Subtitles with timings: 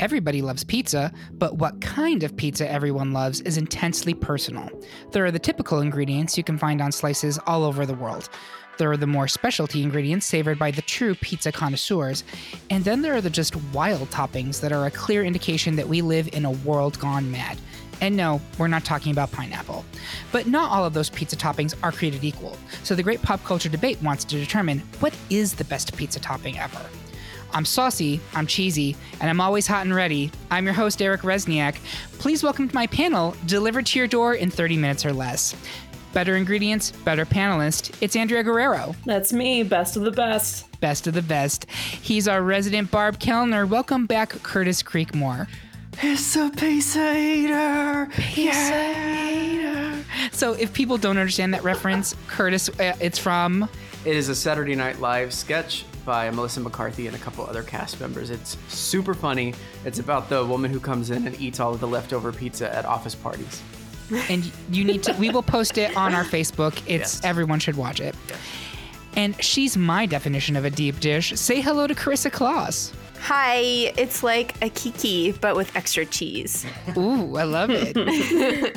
[0.00, 4.70] Everybody loves pizza, but what kind of pizza everyone loves is intensely personal.
[5.12, 8.30] There are the typical ingredients you can find on slices all over the world.
[8.78, 12.24] There are the more specialty ingredients savored by the true pizza connoisseurs.
[12.70, 16.00] And then there are the just wild toppings that are a clear indication that we
[16.00, 17.58] live in a world gone mad.
[18.00, 19.84] And no, we're not talking about pineapple.
[20.32, 22.56] But not all of those pizza toppings are created equal.
[22.84, 26.58] So the great pop culture debate wants to determine what is the best pizza topping
[26.58, 26.80] ever.
[27.52, 30.30] I'm saucy, I'm cheesy, and I'm always hot and ready.
[30.50, 31.76] I'm your host, Eric Resniak.
[32.18, 35.56] Please welcome to my panel, delivered to your door in 30 minutes or less.
[36.12, 37.94] Better ingredients, better panelist.
[38.00, 38.94] It's Andrea Guerrero.
[39.04, 40.66] That's me, best of the best.
[40.80, 41.68] Best of the best.
[41.70, 43.66] He's our resident Barb Kellner.
[43.66, 45.48] Welcome back, Curtis Creekmore.
[46.02, 48.08] It's a pizza eater.
[48.12, 50.02] Pizza yeah.
[50.32, 53.68] So, if people don't understand that reference, Curtis, uh, it's from.
[54.04, 58.00] It is a Saturday Night Live sketch by Melissa McCarthy and a couple other cast
[58.00, 58.30] members.
[58.30, 59.54] It's super funny.
[59.84, 62.84] It's about the woman who comes in and eats all of the leftover pizza at
[62.84, 63.62] office parties.
[64.28, 66.76] And you need to, we will post it on our Facebook.
[66.86, 67.20] It's Yes.
[67.24, 68.14] everyone should watch it.
[68.28, 68.38] Yes.
[69.16, 71.32] And she's my definition of a deep dish.
[71.38, 72.92] Say hello to Carissa Claus.
[73.22, 73.58] Hi,
[73.96, 76.64] it's like a kiki, but with extra cheese.
[76.96, 78.76] Ooh, I love it.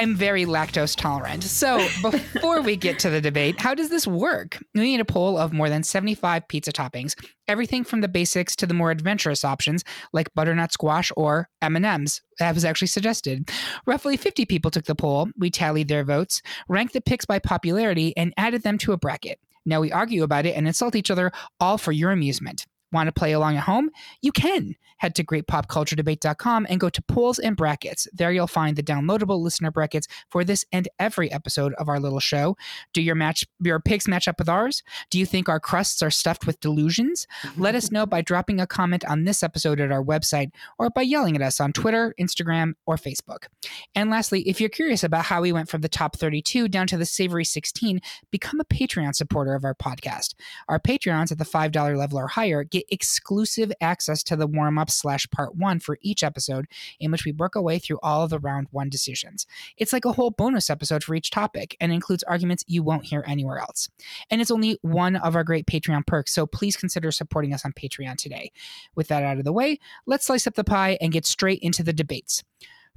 [0.00, 1.44] I'm very lactose tolerant.
[1.44, 1.76] So,
[2.10, 4.56] before we get to the debate, how does this work?
[4.74, 7.14] We need a poll of more than 75 pizza toppings,
[7.46, 9.84] everything from the basics to the more adventurous options
[10.14, 12.22] like butternut squash or M&Ms.
[12.38, 13.50] That was actually suggested.
[13.84, 15.28] Roughly 50 people took the poll.
[15.36, 19.38] We tallied their votes, ranked the picks by popularity, and added them to a bracket.
[19.66, 22.64] Now we argue about it and insult each other, all for your amusement.
[22.90, 23.90] Want to play along at home?
[24.22, 24.76] You can.
[25.00, 28.06] Head to greatpopculturedebate.com and go to polls and brackets.
[28.12, 32.20] There you'll find the downloadable listener brackets for this and every episode of our little
[32.20, 32.56] show.
[32.92, 34.82] Do your match your picks match up with ours?
[35.10, 37.26] Do you think our crusts are stuffed with delusions?
[37.56, 41.02] Let us know by dropping a comment on this episode at our website or by
[41.02, 43.46] yelling at us on Twitter, Instagram, or Facebook.
[43.94, 46.96] And lastly, if you're curious about how we went from the top 32 down to
[46.96, 48.00] the savory 16,
[48.30, 50.34] become a Patreon supporter of our podcast.
[50.68, 55.28] Our Patreons at the $5 level or higher get exclusive access to the warm slash
[55.30, 56.66] part one for each episode,
[56.98, 59.46] in which we work our way through all of the round one decisions.
[59.76, 63.24] It's like a whole bonus episode for each topic and includes arguments you won't hear
[63.26, 63.88] anywhere else.
[64.30, 67.72] And it's only one of our great Patreon perks, so please consider supporting us on
[67.72, 68.52] Patreon today.
[68.94, 71.82] With that out of the way, let's slice up the pie and get straight into
[71.82, 72.42] the debates.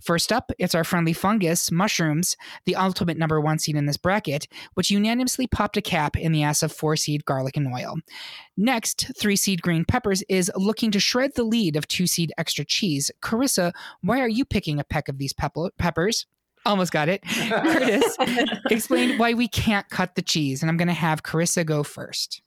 [0.01, 4.47] First up, it's our friendly fungus, mushrooms, the ultimate number one seed in this bracket,
[4.73, 7.95] which unanimously popped a cap in the ass of four seed garlic and oil.
[8.57, 12.65] Next, three seed green peppers is looking to shred the lead of two seed extra
[12.65, 13.11] cheese.
[13.21, 13.71] Carissa,
[14.01, 16.25] why are you picking a peck of these pepper- peppers?
[16.65, 17.21] Almost got it.
[17.49, 18.17] Curtis,
[18.69, 20.61] explain why we can't cut the cheese.
[20.61, 22.41] And I'm going to have Carissa go first.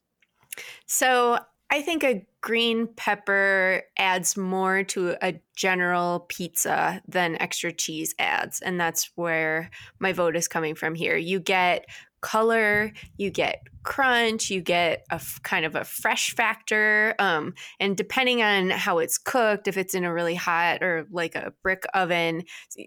[0.86, 1.38] So
[1.70, 8.60] I think a green pepper adds more to a general pizza than extra cheese adds.
[8.60, 11.16] And that's where my vote is coming from here.
[11.16, 11.86] You get
[12.26, 17.14] color, you get crunch, you get a f- kind of a fresh factor.
[17.20, 21.36] Um, and depending on how it's cooked, if it's in a really hot or like
[21.36, 22.42] a brick oven,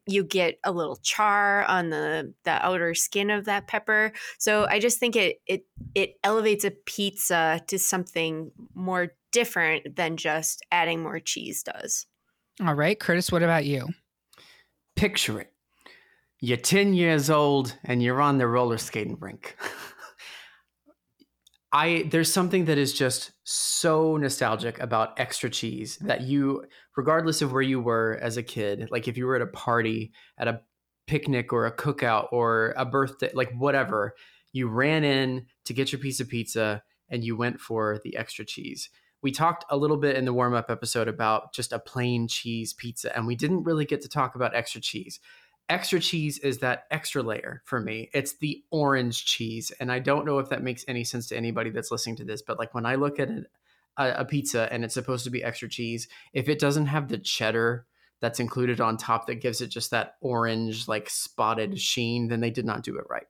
[0.05, 4.11] you get a little char on the the outer skin of that pepper.
[4.39, 10.17] So I just think it it it elevates a pizza to something more different than
[10.17, 12.07] just adding more cheese does.
[12.61, 12.99] All right.
[12.99, 13.88] Curtis, what about you?
[14.97, 15.53] Picture it.
[16.41, 19.57] You're 10 years old and you're on the roller skating rink.
[21.72, 26.66] I there's something that is just so nostalgic about extra cheese that you
[26.97, 30.11] regardless of where you were as a kid, like if you were at a party,
[30.37, 30.61] at a
[31.08, 34.16] picnic or a cookout or a birthday, like whatever,
[34.52, 38.46] you ran in to get your piece of pizza and you went for the extra
[38.46, 38.90] cheese.
[39.22, 42.73] We talked a little bit in the warm up episode about just a plain cheese
[42.73, 45.19] pizza, and we didn't really get to talk about extra cheese.
[45.69, 48.09] Extra cheese is that extra layer for me.
[48.13, 49.71] It's the orange cheese.
[49.79, 52.41] And I don't know if that makes any sense to anybody that's listening to this,
[52.41, 55.69] but like when I look at a, a pizza and it's supposed to be extra
[55.69, 57.85] cheese, if it doesn't have the cheddar
[58.19, 62.49] that's included on top that gives it just that orange, like spotted sheen, then they
[62.49, 63.27] did not do it right.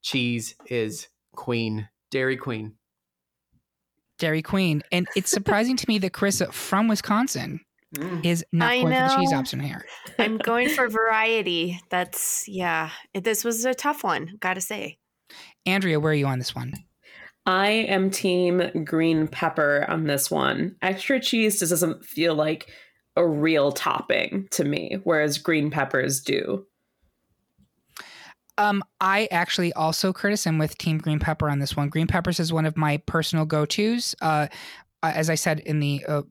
[0.00, 2.74] Cheese is queen Dairy Queen.
[4.18, 4.82] Dairy Queen.
[4.92, 7.60] And it's surprising to me that Carissa from Wisconsin
[7.96, 8.24] Mm.
[8.24, 9.38] is not I going for the cheese know.
[9.38, 9.84] option here.
[10.18, 11.80] I'm going for variety.
[11.90, 12.90] That's yeah.
[13.14, 14.98] This was a tough one, gotta say.
[15.66, 16.72] Andrea, where are you on this one?
[17.46, 20.76] I am team green pepper on this one.
[20.82, 22.70] Extra cheese just doesn't feel like
[23.16, 26.66] a real topping to me, whereas green peppers do.
[28.56, 31.88] Um, I actually also, Curtis, am with Team Green Pepper on this one.
[31.88, 34.14] Green peppers is one of my personal go-tos.
[34.20, 34.48] Uh,
[35.02, 36.22] as I said in the uh,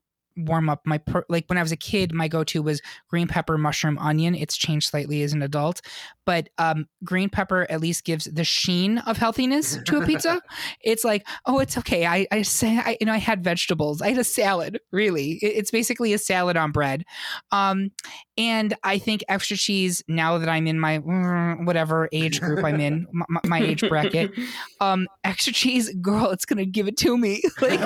[0.46, 3.58] warm up, my per- like when I was a kid, my go-to was green pepper,
[3.58, 4.36] mushroom, onion.
[4.36, 5.82] It's changed slightly as an adult,
[6.26, 10.42] but um, green pepper at least gives the sheen of healthiness to a pizza.
[10.82, 12.06] it's like, oh, it's okay.
[12.06, 14.02] I I say, I, you know, I had vegetables.
[14.02, 14.80] I had a salad.
[14.92, 17.04] Really, It- it's basically a salad on bread.
[17.52, 17.92] Um,
[18.38, 20.02] and I think extra cheese.
[20.08, 24.32] Now that I'm in my mm, whatever age group I'm in, my, my age bracket,
[24.82, 27.42] um, extra cheese, girl, it's gonna give it to me.
[27.62, 27.80] like,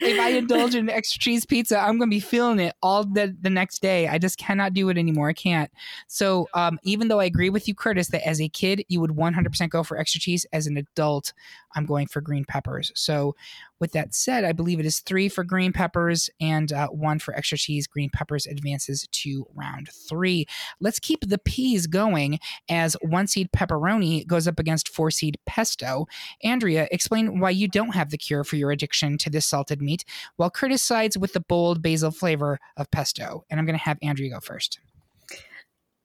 [0.00, 3.50] if I indulge in extra cheese pizza, I'm gonna be feeling it all the the
[3.50, 4.06] next day.
[4.06, 5.28] I just cannot do it anymore.
[5.28, 5.68] I can't.
[6.06, 9.10] So, um, even though I agree with you, Curtis, that as a kid you would
[9.10, 11.32] 100% go for extra cheese, as an adult,
[11.74, 12.92] I'm going for green peppers.
[12.94, 13.34] So,
[13.80, 17.34] with that said, I believe it is three for green peppers and uh, one for
[17.34, 17.88] extra cheese.
[17.88, 20.46] Green peppers advances to round three.
[20.80, 22.38] Let's keep the peas going
[22.68, 26.06] as one seed pepperoni goes up against four seed pesto.
[26.44, 30.04] Andrea, explain why you don't have the cure for your addiction to this salted meat,
[30.36, 33.44] while Curtis sides with the bold basil flavor of pesto.
[33.50, 34.78] And I'm going to have Andrea go first.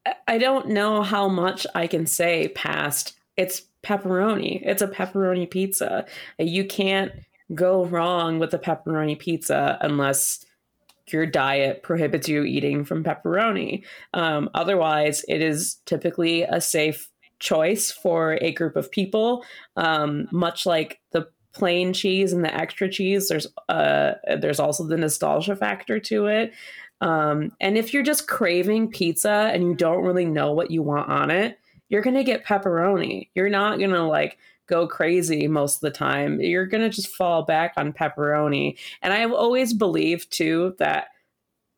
[0.04, 4.60] I- I don't know how much I can say past it's pepperoni.
[4.64, 6.06] It's a pepperoni pizza.
[6.38, 7.12] You can't
[7.54, 10.44] go wrong with a pepperoni pizza unless
[11.12, 13.84] your diet prohibits you eating from pepperoni.
[14.14, 17.08] Um, otherwise, it is typically a safe
[17.38, 19.44] choice for a group of people.
[19.76, 24.96] Um, much like the plain cheese and the extra cheese, there's uh, there's also the
[24.96, 26.52] nostalgia factor to it.
[27.00, 31.08] Um, and if you're just craving pizza and you don't really know what you want
[31.08, 31.58] on it,
[31.88, 33.28] you're going to get pepperoni.
[33.34, 34.38] You're not going to like
[34.68, 36.40] go crazy most of the time.
[36.40, 38.78] You're going to just fall back on pepperoni.
[39.02, 41.08] And I've always believed too that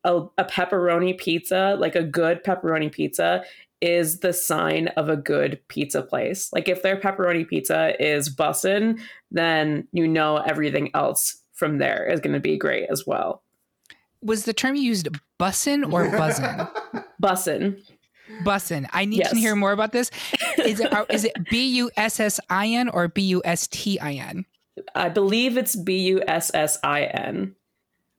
[0.03, 3.43] a, a pepperoni pizza, like a good pepperoni pizza,
[3.81, 6.51] is the sign of a good pizza place.
[6.53, 8.99] Like if their pepperoni pizza is bussin',
[9.31, 13.43] then you know everything else from there is going to be great as well.
[14.21, 15.07] Was the term you used
[15.39, 16.69] bussin' or buzzin'?
[17.21, 17.79] Bussin'.
[18.43, 18.87] Bussin'.
[18.93, 19.31] I need Yes.
[19.31, 20.11] to hear more about this.
[20.57, 20.89] Is it
[21.25, 24.45] it B U S S I N or B U S T I N?
[24.95, 27.55] I believe it's B U S S I N.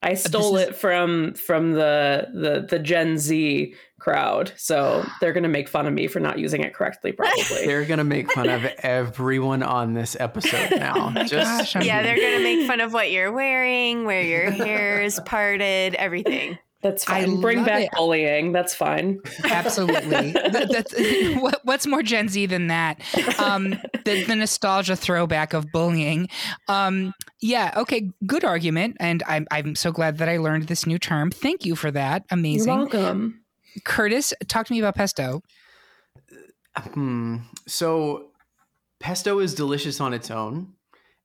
[0.05, 5.47] I stole is- it from from the the the Gen Z crowd, so they're gonna
[5.49, 7.13] make fun of me for not using it correctly.
[7.13, 7.39] Probably.
[7.67, 11.11] They're gonna make fun of everyone on this episode oh now.
[11.11, 15.03] my Just gosh, Yeah, they're gonna make fun of what you're wearing, where your hair
[15.03, 16.59] is parted, everything.
[16.83, 17.41] That's I fine.
[17.41, 17.91] Bring back it.
[17.93, 18.53] bullying.
[18.53, 19.21] That's fine.
[19.45, 20.33] Absolutely.
[20.53, 20.95] That- that's,
[21.41, 23.01] what, what's more Gen Z than that?
[23.39, 23.71] Um,
[24.05, 26.29] the, the nostalgia throwback of bullying.
[26.69, 27.73] Um, yeah.
[27.77, 28.11] Okay.
[28.27, 31.31] Good argument, and I'm I'm so glad that I learned this new term.
[31.31, 32.25] Thank you for that.
[32.31, 32.69] Amazing.
[32.69, 33.45] You're welcome.
[33.85, 35.43] Curtis, talk to me about pesto.
[36.77, 37.39] Hmm.
[37.67, 38.31] So
[39.01, 40.73] pesto is delicious on its own,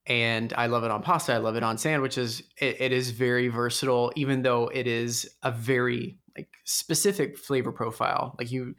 [0.08, 1.34] and I love it on pasta.
[1.34, 2.42] I love it on sandwiches.
[2.56, 8.34] It, it is very versatile, even though it is a very like specific flavor profile.
[8.38, 8.74] Like you,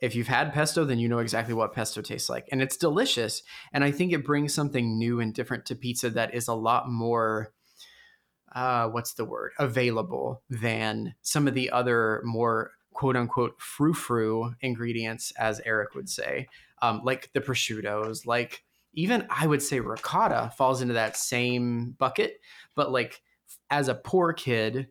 [0.00, 3.42] if you've had pesto, then you know exactly what pesto tastes like, and it's delicious.
[3.72, 6.90] And I think it brings something new and different to pizza that is a lot
[6.90, 7.52] more.
[8.54, 9.52] Uh, what's the word?
[9.58, 16.08] Available than some of the other more quote unquote frou frou ingredients, as Eric would
[16.08, 16.48] say,
[16.82, 18.62] um, like the prosciuttos, like
[18.94, 22.40] even I would say ricotta falls into that same bucket.
[22.74, 23.22] But like
[23.70, 24.88] as a poor kid,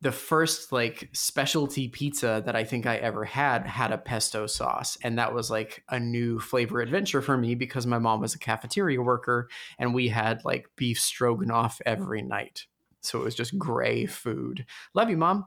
[0.00, 4.98] the first like specialty pizza that I think I ever had had a pesto sauce.
[5.02, 8.38] And that was like a new flavor adventure for me because my mom was a
[8.38, 12.66] cafeteria worker and we had like beef stroganoff every night.
[13.04, 14.66] So it was just gray food.
[14.94, 15.46] Love you, mom.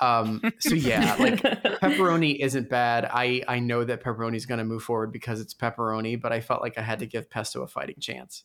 [0.00, 1.40] Um, so yeah, like
[1.82, 3.08] pepperoni isn't bad.
[3.10, 6.40] I I know that pepperoni is going to move forward because it's pepperoni, but I
[6.40, 8.44] felt like I had to give pesto a fighting chance.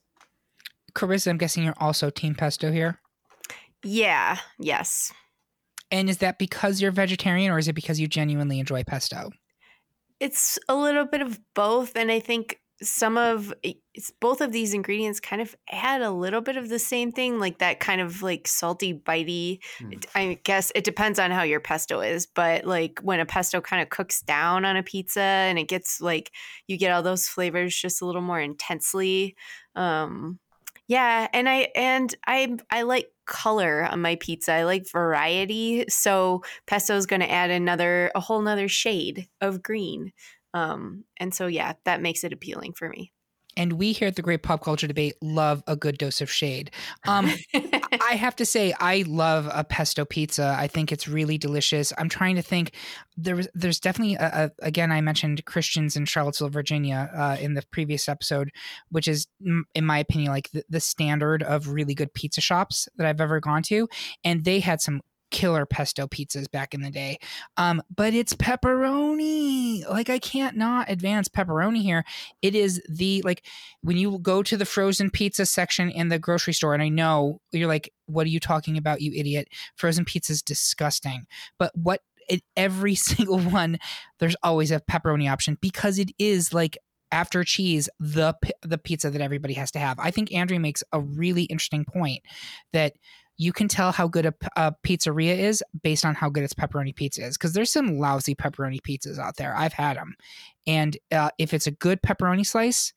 [0.94, 3.00] Carissa, I'm guessing you're also team pesto here.
[3.84, 5.14] Yeah, yes.
[5.92, 9.32] And is that because you're vegetarian, or is it because you genuinely enjoy pesto?
[10.20, 11.96] It's a little bit of both.
[11.96, 16.42] And I think some of it's both of these ingredients kind of add a little
[16.42, 19.60] bit of the same thing, like that kind of like salty, bitey.
[19.82, 20.06] Mm.
[20.16, 23.82] I guess it depends on how your pesto is, but like when a pesto kind
[23.82, 26.32] of cooks down on a pizza and it gets like
[26.68, 29.36] you get all those flavors just a little more intensely.
[29.76, 30.40] Um,
[30.88, 34.54] yeah, and I and I I like color on my pizza.
[34.54, 39.62] I like variety, so pesto is going to add another a whole nother shade of
[39.62, 40.14] green.
[40.54, 43.12] Um, and so, yeah, that makes it appealing for me.
[43.58, 46.72] And we here at the Great Pop Culture Debate love a good dose of shade.
[47.06, 50.56] Um, I have to say, I love a pesto pizza.
[50.58, 51.92] I think it's really delicious.
[51.98, 52.74] I'm trying to think.
[53.18, 57.64] There's there's definitely a, a, again I mentioned Christian's in Charlottesville, Virginia, uh, in the
[57.70, 58.50] previous episode,
[58.92, 59.28] which is
[59.76, 63.42] in my opinion like the, the standard of really good pizza shops that I've ever
[63.42, 63.90] gone to,
[64.24, 65.02] and they had some
[65.32, 67.18] killer pesto pizzas back in the day.
[67.58, 69.88] Um, but it's pepperoni.
[69.90, 72.04] Like I can't not advance pepperoni here.
[72.42, 73.46] It is the like
[73.82, 77.42] when you go to the frozen pizza section in the grocery store, and I know
[77.52, 79.50] you're like, what are you talking about, you idiot?
[79.76, 81.26] Frozen pizza is disgusting.
[81.58, 83.78] But what in every single one,
[84.20, 86.78] there's always a pepperoni option because it is like
[87.12, 89.98] after cheese the the pizza that everybody has to have.
[90.00, 92.22] I think Andrea makes a really interesting point
[92.74, 92.94] that
[93.40, 96.94] you can tell how good a, a, pizzeria is based on how good its pepperoni
[96.94, 99.56] pizza is because there's some lousy pepperoni pizzas out there.
[99.56, 100.16] I've had them
[100.68, 102.94] and uh, if it's a good pepperoni slice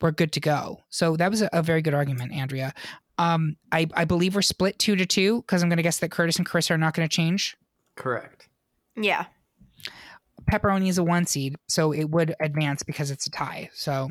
[0.00, 0.80] we're good to go.
[0.90, 2.72] So that was a, a very good argument andrea.
[3.18, 6.10] Um, I, I believe we're split two to two because i'm going to guess that
[6.10, 7.56] curtis and chris are not going to change?
[7.96, 8.48] Correct.
[8.96, 9.26] Yeah.
[10.50, 14.10] Pepperoni is a one seed so it would advance because it's a tie so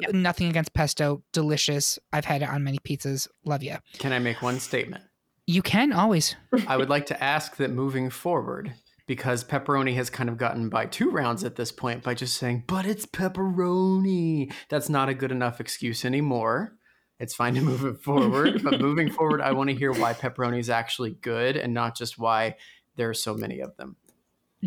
[0.00, 0.12] yep.
[0.12, 1.22] Nothing against pesto.
[1.32, 1.98] Delicious.
[2.12, 3.28] I've had it on many pizzas.
[3.44, 3.76] Love you.
[3.98, 5.04] Can I make one statement?
[5.46, 6.34] You can always.
[6.66, 8.74] I would like to ask that moving forward,
[9.06, 12.64] because pepperoni has kind of gotten by two rounds at this point by just saying,
[12.66, 14.52] but it's pepperoni.
[14.68, 16.76] That's not a good enough excuse anymore.
[17.18, 20.58] It's fine to move it forward, but moving forward, I want to hear why pepperoni
[20.58, 22.56] is actually good and not just why
[22.96, 23.96] there are so many of them.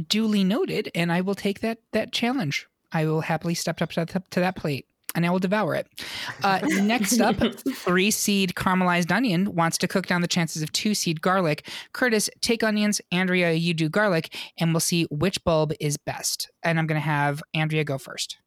[0.07, 2.67] Duly noted, and I will take that that challenge.
[2.91, 4.87] I will happily step up to, to that plate
[5.19, 5.85] and I will devour it.
[6.45, 7.35] Uh, next up,
[7.75, 11.67] three seed caramelized onion wants to cook down the chances of two seed garlic.
[11.91, 13.01] Curtis, take onions.
[13.11, 16.49] Andrea, you do garlic, and we'll see which bulb is best.
[16.63, 18.38] And I'm going to have Andrea go first.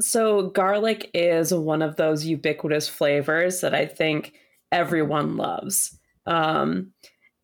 [0.00, 4.34] So, garlic is one of those ubiquitous flavors that I think
[4.70, 5.98] everyone loves.
[6.24, 6.92] Um,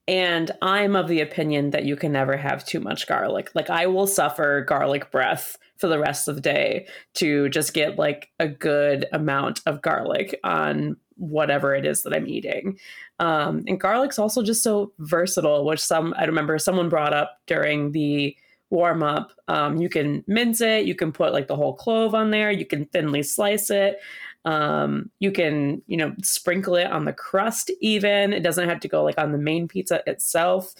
[0.06, 3.50] and I'm of the opinion that you can never have too much garlic.
[3.56, 7.98] Like, I will suffer garlic breath for the rest of the day to just get
[7.98, 12.78] like a good amount of garlic on whatever it is that I'm eating.
[13.18, 17.90] Um, and garlic's also just so versatile, which some I remember someone brought up during
[17.90, 18.36] the
[18.70, 19.32] warm up.
[19.48, 22.64] Um, you can mince it, you can put like the whole clove on there, you
[22.64, 23.98] can thinly slice it.
[24.44, 28.32] Um, you can, you know, sprinkle it on the crust even.
[28.32, 30.74] It doesn't have to go like on the main pizza itself.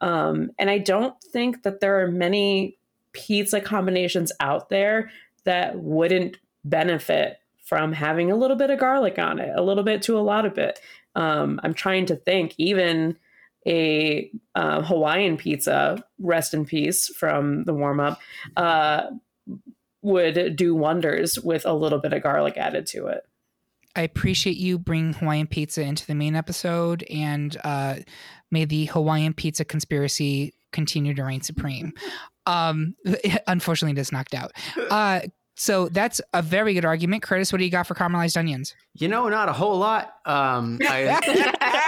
[0.00, 2.76] Um, and I don't think that there are many
[3.12, 5.10] pizza combinations out there
[5.44, 10.02] that wouldn't benefit from having a little bit of garlic on it, a little bit
[10.02, 10.80] to a lot of it.
[11.14, 13.16] Um, I'm trying to think, even
[13.66, 18.20] a uh, Hawaiian pizza, rest in peace from the warm up,
[18.56, 19.06] uh,
[20.02, 23.24] would do wonders with a little bit of garlic added to it.
[23.94, 27.96] I appreciate you bringing Hawaiian pizza into the main episode, and uh,
[28.50, 31.92] may the Hawaiian pizza conspiracy continue to reign supreme.
[32.46, 32.94] Um,
[33.46, 34.52] unfortunately, just knocked out.
[34.90, 35.20] Uh,
[35.54, 37.22] so that's a very good argument.
[37.22, 38.74] Curtis, what do you got for caramelized onions?
[38.94, 40.14] You know, not a whole lot.
[40.24, 41.20] Um, I,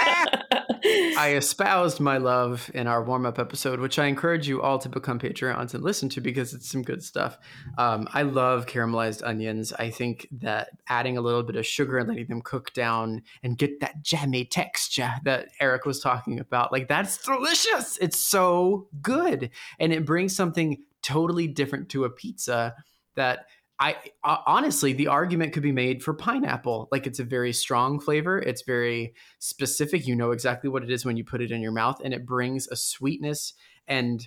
[1.16, 4.88] I espoused my love in our warm up episode, which I encourage you all to
[4.88, 7.38] become Patreons and listen to because it's some good stuff.
[7.78, 9.72] Um, I love caramelized onions.
[9.72, 13.58] I think that adding a little bit of sugar and letting them cook down and
[13.58, 17.98] get that jammy texture that Eric was talking about, like that's delicious.
[17.98, 19.50] It's so good.
[19.78, 22.74] And it brings something totally different to a pizza
[23.14, 23.46] that
[23.78, 26.88] I uh, honestly, the argument could be made for pineapple.
[26.92, 28.38] Like it's a very strong flavor.
[28.38, 30.06] It's very specific.
[30.06, 32.24] You know exactly what it is when you put it in your mouth, and it
[32.26, 33.54] brings a sweetness
[33.88, 34.26] and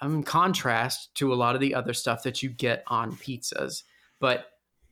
[0.00, 3.84] um, contrast to a lot of the other stuff that you get on pizzas.
[4.18, 4.46] But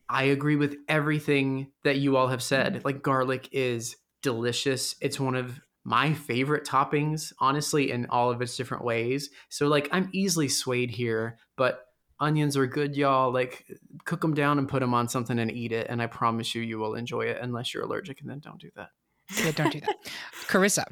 [0.07, 2.81] I agree with everything that you all have said.
[2.83, 4.95] Like garlic is delicious.
[5.01, 9.29] It's one of my favorite toppings, honestly, in all of its different ways.
[9.49, 11.85] So like I'm easily swayed here, but
[12.19, 13.31] onions are good, y'all.
[13.31, 13.65] Like,
[14.05, 15.87] cook them down and put them on something and eat it.
[15.89, 18.21] And I promise you, you will enjoy it unless you're allergic.
[18.21, 18.89] And then don't do that.
[19.37, 19.95] Yeah, don't do that.
[20.47, 20.85] Carissa.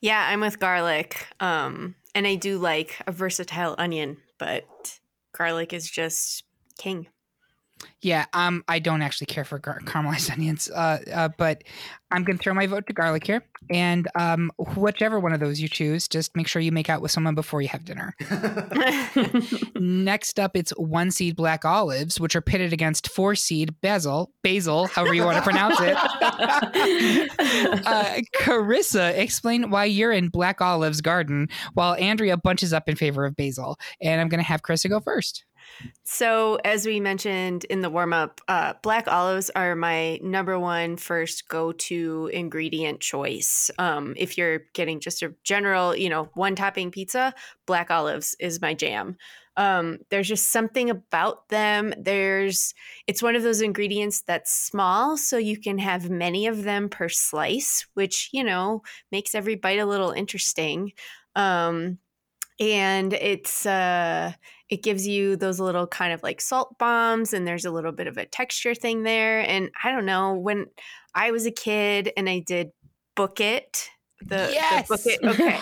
[0.00, 1.26] Yeah, I'm with garlic.
[1.40, 4.98] Um, and I do like a versatile onion, but
[5.36, 6.44] garlic is just
[6.78, 7.08] king.
[8.02, 11.64] Yeah, um, I don't actually care for gar- caramelized onions, uh, uh, but
[12.10, 15.68] I'm gonna throw my vote to garlic here, and um, whichever one of those you
[15.68, 18.14] choose, just make sure you make out with someone before you have dinner.
[19.74, 24.86] Next up, it's one seed black olives, which are pitted against four seed basil, basil,
[24.86, 25.96] however you want to pronounce it.
[27.86, 33.24] uh, Carissa, explain why you're in black olives garden, while Andrea bunches up in favor
[33.24, 35.44] of basil, and I'm gonna have Carissa go first.
[36.04, 40.96] So, as we mentioned in the warm up, uh, black olives are my number one
[40.96, 43.70] first go to ingredient choice.
[43.78, 47.34] Um, if you're getting just a general, you know, one topping pizza,
[47.66, 49.16] black olives is my jam.
[49.56, 51.94] Um, there's just something about them.
[51.96, 52.74] There's,
[53.06, 57.08] it's one of those ingredients that's small, so you can have many of them per
[57.08, 60.92] slice, which, you know, makes every bite a little interesting.
[61.36, 61.98] Um,
[62.60, 64.32] and it's uh
[64.70, 68.06] it gives you those little kind of like salt bombs and there's a little bit
[68.06, 70.66] of a texture thing there and i don't know when
[71.14, 72.70] i was a kid and i did
[73.14, 73.90] book it
[74.26, 74.88] the, Yes!
[74.88, 75.58] the book it okay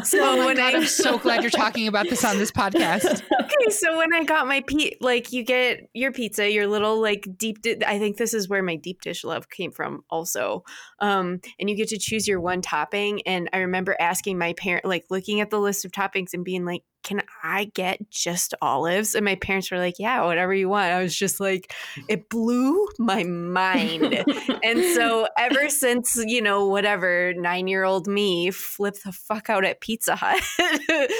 [0.04, 3.22] so oh when God, I, I'm so glad you're talking about this on this podcast.
[3.40, 7.26] okay, so when I got my pe like you get your pizza, your little like
[7.36, 7.62] deep.
[7.62, 10.64] Di- I think this is where my deep dish love came from, also.
[11.00, 13.22] Um, and you get to choose your one topping.
[13.26, 16.64] And I remember asking my parent, like looking at the list of toppings and being
[16.64, 20.92] like, "Can I get just olives?" And my parents were like, "Yeah, whatever you want."
[20.92, 21.72] I was just like,
[22.08, 24.24] it blew my mind.
[24.62, 29.64] and so ever since you know whatever nine year old me flipped the fuck out
[29.64, 30.42] at Pizza Hut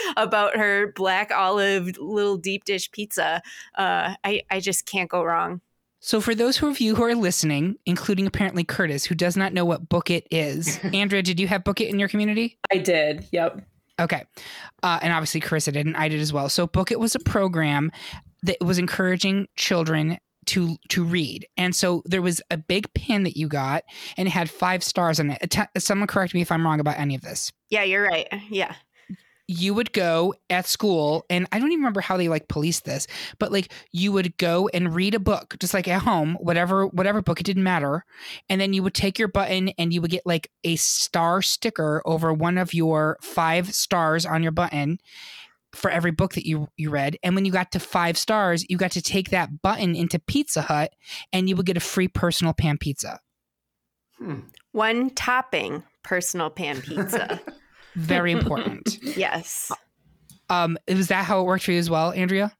[0.16, 3.40] about her black olive little deep dish pizza,
[3.76, 5.60] uh, I I just can't go wrong.
[6.00, 9.64] So, for those of you who are listening, including apparently Curtis, who does not know
[9.64, 12.58] what Book It is, Andrea, did you have Book It in your community?
[12.70, 13.26] I did.
[13.32, 13.66] Yep.
[13.98, 14.24] Okay.
[14.82, 16.48] Uh, and obviously, Carissa did, and I did as well.
[16.48, 17.90] So, Book It was a program
[18.42, 21.46] that was encouraging children to to read.
[21.56, 23.84] And so there was a big pin that you got,
[24.16, 25.56] and it had five stars on it.
[25.78, 27.52] Someone correct me if I'm wrong about any of this.
[27.70, 28.28] Yeah, you're right.
[28.48, 28.74] Yeah.
[29.48, 33.06] You would go at school and i don't even remember how they like policed this
[33.38, 37.22] but like you would go and read a book just like at home whatever whatever
[37.22, 38.04] book it didn't matter
[38.48, 42.02] and then you would take your button and you would get like a star sticker
[42.04, 44.98] over one of your five stars on your button
[45.72, 48.76] for every book that you you read and when you got to five stars you
[48.76, 50.92] got to take that button into pizza hut
[51.32, 53.20] and you would get a free personal pan pizza
[54.18, 54.40] Hmm.
[54.72, 57.40] One topping personal pan pizza.
[57.96, 59.72] very important yes.
[60.50, 62.52] um was that how it worked for you as well andrea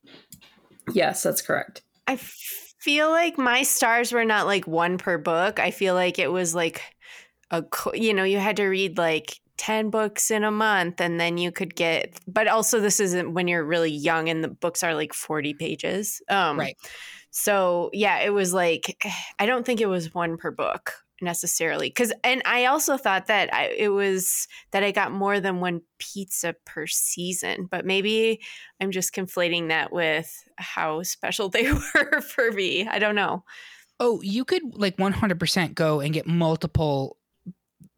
[0.92, 1.82] Yes, that's correct.
[2.06, 5.58] I feel like my stars were not like one per book.
[5.58, 6.82] I feel like it was like
[7.50, 11.18] a co- you know, you had to read like 10 books in a month and
[11.18, 14.82] then you could get but also this isn't when you're really young and the books
[14.82, 16.20] are like 40 pages.
[16.28, 16.76] Um Right.
[17.30, 19.04] So, yeah, it was like
[19.38, 23.52] I don't think it was one per book necessarily cuz and I also thought that
[23.52, 28.40] I, it was that I got more than one pizza per season, but maybe
[28.80, 32.86] I'm just conflating that with how special they were for me.
[32.86, 33.44] I don't know.
[33.98, 37.16] Oh, you could like 100% go and get multiple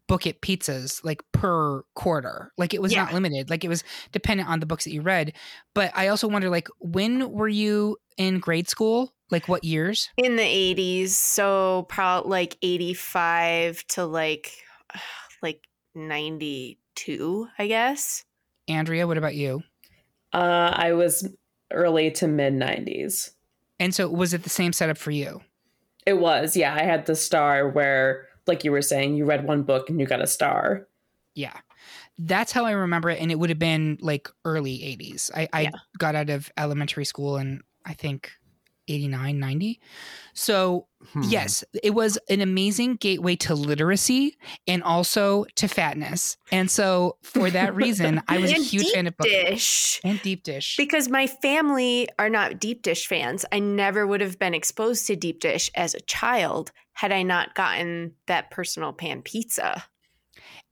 [0.09, 2.51] book it pizzas like per quarter.
[2.57, 3.49] Like it was not limited.
[3.49, 5.33] Like it was dependent on the books that you read.
[5.75, 9.13] But I also wonder like when were you in grade school?
[9.29, 10.09] Like what years?
[10.17, 14.51] In the 80s, so probably like 85 to like
[15.43, 15.61] like
[15.93, 18.25] 92, I guess.
[18.67, 19.61] Andrea, what about you?
[20.33, 21.29] Uh, I was
[21.71, 23.29] early to mid 90s.
[23.79, 25.41] And so was it the same setup for you?
[26.07, 26.73] It was, yeah.
[26.73, 30.05] I had the star where, like you were saying, you read one book and you
[30.05, 30.89] got a star.
[31.35, 31.57] Yeah.
[32.17, 33.21] That's how I remember it.
[33.21, 35.31] And it would have been like early 80s.
[35.33, 35.69] I, I Yeah.
[35.97, 38.31] got out of elementary school and I think,
[38.89, 39.79] 89, 90.
[40.33, 41.21] So Hmm.
[41.23, 46.35] Yes, it was an amazing gateway to literacy and also to fatness.
[46.51, 50.01] And so for that reason, I was a huge fan of dish.
[50.03, 50.75] and deep dish.
[50.77, 53.45] Because my family are not deep dish fans.
[53.51, 57.55] I never would have been exposed to deep dish as a child had I not
[57.55, 59.85] gotten that personal pan pizza.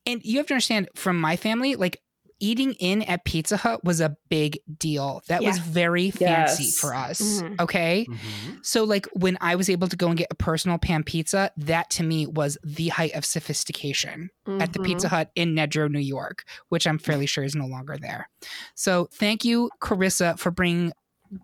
[0.05, 2.01] And you have to understand from my family, like
[2.39, 5.21] eating in at Pizza Hut was a big deal.
[5.27, 6.79] That was very fancy Yes.
[6.79, 7.41] for us.
[7.41, 7.59] Mhm.
[7.61, 8.05] Okay.
[8.09, 8.65] Mhm.
[8.65, 11.89] So like when I was able to go and get a personal pan pizza, that
[11.91, 14.29] to me was the height of sophistication.
[14.61, 14.79] at the.
[14.79, 18.29] Pizza Hut in Nedrow, New York, which I'm fairly sure is no longer there.
[18.75, 20.93] So thank you, Carissa, for bringing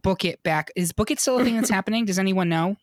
[0.03, 0.71] Book It back.
[0.77, 2.05] Is Book It still a thing that's happening?
[2.05, 2.77] Does anyone know?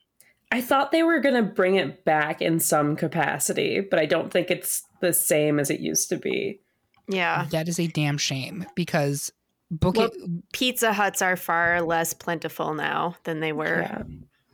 [0.52, 4.30] I thought they were going to bring it back in some capacity, but I don't
[4.30, 6.60] think it's the same as it used to be.
[7.10, 7.46] Yeah.
[7.50, 9.32] That is a damn shame because
[9.70, 10.52] Book Well, It.
[10.52, 13.82] Pizza Huts are far less plentiful now than they were.
[13.82, 14.02] Yeah.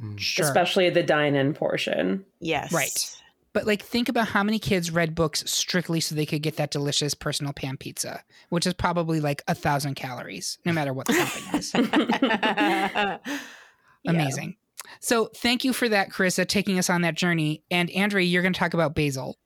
[0.03, 0.19] Mm.
[0.19, 0.45] Sure.
[0.45, 2.23] especially the dine-in portion.
[2.41, 2.71] Yes.
[2.71, 3.17] Right.
[3.55, 6.71] But like, think about how many kids read books strictly so they could get that
[6.71, 11.15] delicious personal pan pizza, which is probably like a thousand calories, no matter what the
[11.15, 11.73] topping is.
[14.05, 14.13] Yeah.
[14.13, 14.57] Amazing.
[15.01, 17.65] So, thank you for that, Carissa, taking us on that journey.
[17.73, 19.37] And Andrea, you're going to talk about basil.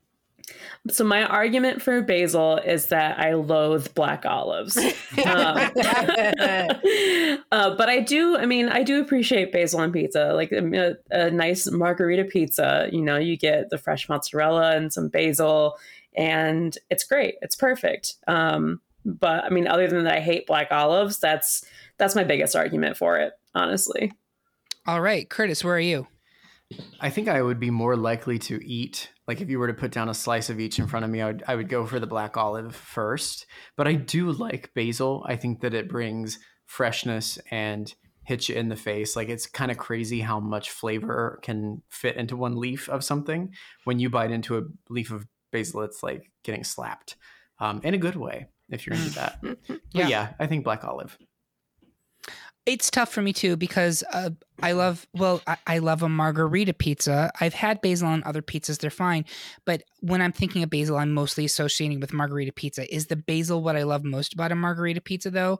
[0.89, 4.77] So my argument for basil is that I loathe black olives.
[5.25, 5.57] Um,
[7.51, 10.31] uh, but I do, I mean, I do appreciate basil on pizza.
[10.33, 15.09] Like a, a nice margherita pizza, you know, you get the fresh mozzarella and some
[15.09, 15.77] basil,
[16.15, 17.35] and it's great.
[17.41, 18.15] It's perfect.
[18.25, 21.19] Um, but I mean, other than that, I hate black olives.
[21.19, 21.65] That's
[21.97, 24.13] that's my biggest argument for it, honestly.
[24.87, 26.07] All right, Curtis, where are you?
[26.99, 29.91] I think I would be more likely to eat like if you were to put
[29.93, 32.01] down a slice of each in front of me, I would I would go for
[32.01, 33.45] the black olive first.
[33.77, 35.23] But I do like basil.
[35.25, 37.93] I think that it brings freshness and
[38.25, 39.15] hits you in the face.
[39.15, 43.53] Like it's kind of crazy how much flavor can fit into one leaf of something.
[43.85, 47.15] When you bite into a leaf of basil, it's like getting slapped
[47.59, 49.39] um, in a good way if you're into that.
[49.67, 50.07] But Yeah.
[50.09, 51.17] yeah, I think black olive.
[52.65, 54.29] It's tough for me too because uh,
[54.61, 57.31] I love well I, I love a margherita pizza.
[57.39, 59.25] I've had basil on other pizzas; they're fine.
[59.65, 62.93] But when I'm thinking of basil, I'm mostly associating with margherita pizza.
[62.93, 65.59] Is the basil what I love most about a margherita pizza, though?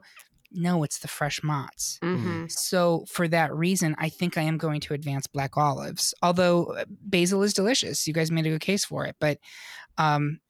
[0.54, 1.98] No, it's the fresh mozz.
[2.02, 6.14] hmm So for that reason, I think I am going to advance black olives.
[6.22, 9.38] Although uh, basil is delicious, you guys made a good case for it, but
[9.98, 10.40] um,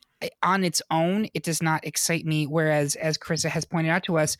[0.42, 2.46] on its own, it does not excite me.
[2.46, 4.36] Whereas, as Carissa has pointed out to us,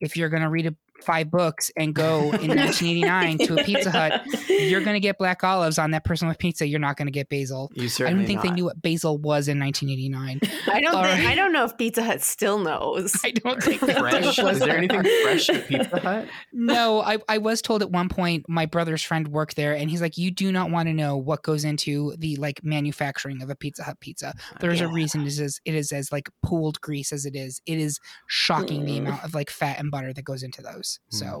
[0.00, 3.90] if you're going to read a, five books and go in 1989 to a Pizza
[3.90, 6.66] Hut, you're going to get black olives on that personal pizza.
[6.66, 7.70] You're not going to get basil.
[7.74, 10.40] You certainly I don't think they knew what basil was in 1989.
[10.72, 10.92] I don't.
[10.92, 11.26] Think, right.
[11.28, 13.16] I don't know if Pizza Hut still knows.
[13.24, 14.38] I don't think fresh.
[14.38, 16.28] knew what Is there anything fresh at Pizza Hut?
[16.52, 20.00] No, I, I was told at one point my brother's friend worked there and he's
[20.00, 23.54] like, You do not want to know what goes into the like manufacturing of a
[23.56, 24.34] Pizza Hut pizza.
[24.60, 27.60] There's a reason it is it is as like pooled grease as it is.
[27.66, 28.98] It is shocking the Mm.
[29.06, 30.91] amount of like fat and butter that goes into those.
[31.10, 31.40] So hmm.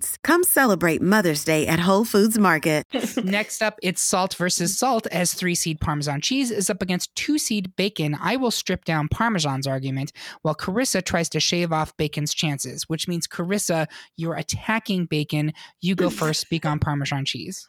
[0.00, 0.18] treats.
[0.22, 2.84] Come celebrate Mother's Day at Whole Foods Market.
[3.24, 7.38] next up it's salt versus salt as three seed Parmesan cheese is up against two
[7.38, 8.16] seed bacon.
[8.20, 13.08] I will strip down Parmesan's argument while Carissa tries to shave off bacon's chances, which
[13.08, 13.86] means Carissa,
[14.16, 15.52] you're attacking bacon.
[15.80, 17.66] You go first, speak on Parmesan cheese.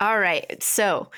[0.00, 0.62] All right.
[0.62, 1.10] So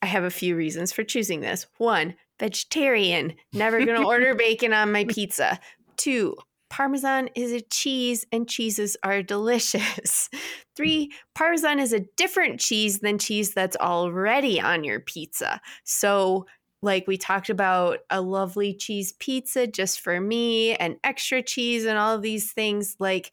[0.00, 1.66] I have a few reasons for choosing this.
[1.78, 3.34] One, vegetarian.
[3.52, 5.58] Never going to order bacon on my pizza.
[5.96, 6.36] Two,
[6.70, 10.28] Parmesan is a cheese and cheeses are delicious.
[10.76, 15.60] Three, Parmesan is a different cheese than cheese that's already on your pizza.
[15.84, 16.46] So,
[16.80, 21.98] like we talked about, a lovely cheese pizza just for me and extra cheese and
[21.98, 22.94] all of these things.
[23.00, 23.32] Like,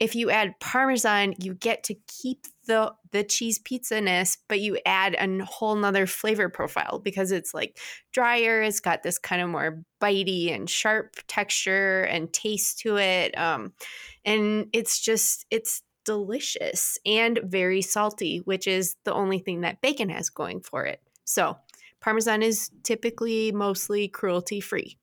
[0.00, 4.78] if you add parmesan you get to keep the the cheese pizza ness but you
[4.84, 7.78] add a whole nother flavor profile because it's like
[8.12, 13.36] drier it's got this kind of more bitey and sharp texture and taste to it
[13.38, 13.72] um
[14.24, 20.08] and it's just it's delicious and very salty which is the only thing that bacon
[20.08, 21.00] has going for it.
[21.24, 21.56] So
[22.00, 24.98] parmesan is typically mostly cruelty free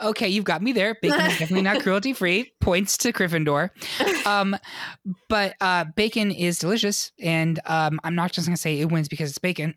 [0.00, 0.96] okay, you've got me there.
[1.00, 2.52] Bacon is definitely not cruelty free.
[2.60, 3.70] Points to Gryffindor.
[4.26, 4.56] Um,
[5.28, 9.30] but uh, bacon is delicious, and um, I'm not just gonna say it wins because
[9.30, 9.74] it's bacon.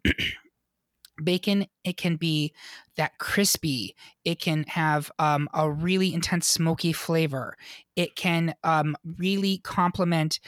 [1.23, 2.53] bacon, it can be
[2.95, 3.95] that crispy.
[4.23, 7.57] It can have um, a really intense smoky flavor.
[7.95, 10.39] It can um, really complement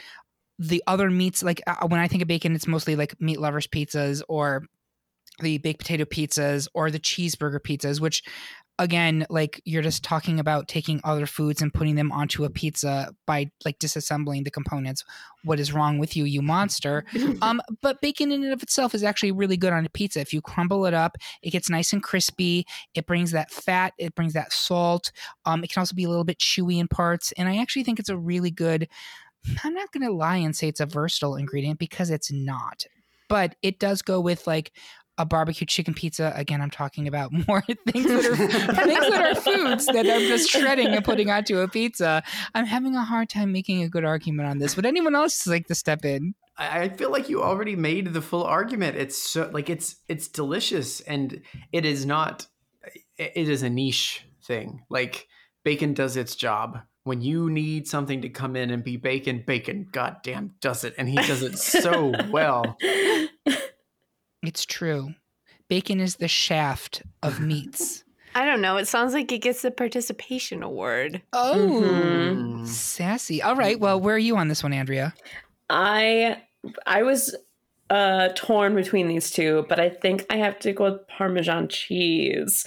[0.58, 1.42] the other meats.
[1.42, 4.64] Like uh, when I think of bacon, it's mostly like meat lovers pizzas or
[5.40, 8.22] the baked potato pizzas or the cheeseburger pizzas, which
[8.80, 13.14] again, like you're just talking about taking other foods and putting them onto a pizza
[13.26, 15.04] by like disassembling the components.
[15.44, 17.04] What is wrong with you, you monster?
[17.42, 20.20] Um, but bacon in and of itself is actually really good on a pizza.
[20.20, 22.66] If you crumble it up, it gets nice and crispy.
[22.94, 23.92] It brings that fat.
[23.98, 25.10] It brings that salt.
[25.44, 27.98] Um, it can also be a little bit chewy in parts, and I actually think
[27.98, 28.88] it's a really good.
[29.64, 32.84] I'm not going to lie and say it's a versatile ingredient because it's not,
[33.28, 34.72] but it does go with like
[35.20, 36.32] a barbecue chicken pizza.
[36.34, 40.50] Again, I'm talking about more things that are things that are foods that I'm just
[40.50, 42.22] shredding and putting onto a pizza.
[42.54, 44.76] I'm having a hard time making a good argument on this.
[44.76, 46.34] Would anyone else like to step in?
[46.56, 48.96] I I feel like you already made the full argument.
[48.96, 52.46] It's so like it's it's delicious and it is not
[53.18, 54.82] it is a niche thing.
[54.88, 55.28] Like
[55.64, 56.80] bacon does its job.
[57.04, 61.08] When you need something to come in and be bacon, bacon goddamn does it and
[61.08, 62.76] he does it so well.
[64.42, 65.14] It's true.
[65.68, 68.04] Bacon is the shaft of meats.
[68.34, 68.76] I don't know.
[68.76, 71.20] It sounds like it gets the participation award.
[71.32, 72.66] Oh, Mhm.
[72.66, 73.42] sassy.
[73.42, 73.78] All right.
[73.78, 75.14] Well, where are you on this one, Andrea?
[75.68, 76.42] I
[76.86, 77.34] I was
[77.90, 82.66] uh torn between these two, but I think I have to go with Parmesan cheese.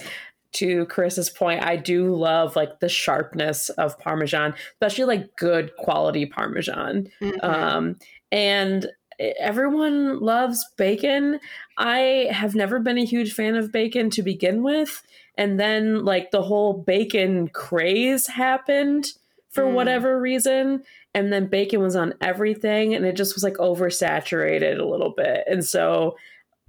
[0.54, 6.26] To Chris's point, I do love like the sharpness of Parmesan, especially like good quality
[6.26, 7.08] Parmesan.
[7.20, 7.42] Mhm.
[7.42, 7.96] Um,
[8.30, 8.86] and
[9.18, 11.40] everyone loves bacon.
[11.76, 15.02] I have never been a huge fan of bacon to begin with.
[15.36, 19.12] And then, like, the whole bacon craze happened
[19.50, 19.72] for Mm.
[19.72, 20.84] whatever reason.
[21.14, 25.44] And then bacon was on everything, and it just was like oversaturated a little bit.
[25.46, 26.16] And so,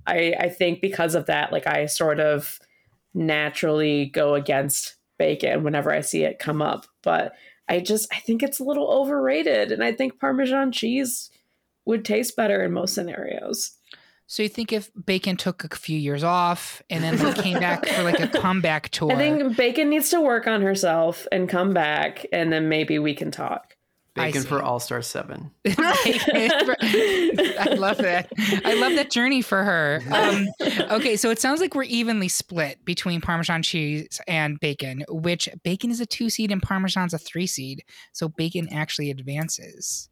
[0.08, 2.60] I, I think because of that, like, I sort of
[3.14, 6.86] naturally go against bacon whenever I see it come up.
[7.02, 7.34] But
[7.68, 9.72] I just, I think it's a little overrated.
[9.72, 11.32] And I think Parmesan cheese
[11.86, 13.76] would taste better in most scenarios.
[14.28, 17.86] So you think if bacon took a few years off and then like came back
[17.86, 19.12] for like a comeback tour?
[19.16, 23.14] I think Bacon needs to work on herself and come back, and then maybe we
[23.14, 23.76] can talk.
[24.16, 25.52] Bacon for All Star 7.
[25.68, 25.76] I
[27.78, 28.32] love that.
[28.64, 30.02] I love that journey for her.
[30.10, 30.48] Um,
[30.90, 35.92] okay, so it sounds like we're evenly split between Parmesan cheese and bacon, which bacon
[35.92, 37.84] is a two seed and Parmesan's a three seed.
[38.14, 40.10] So bacon actually advances.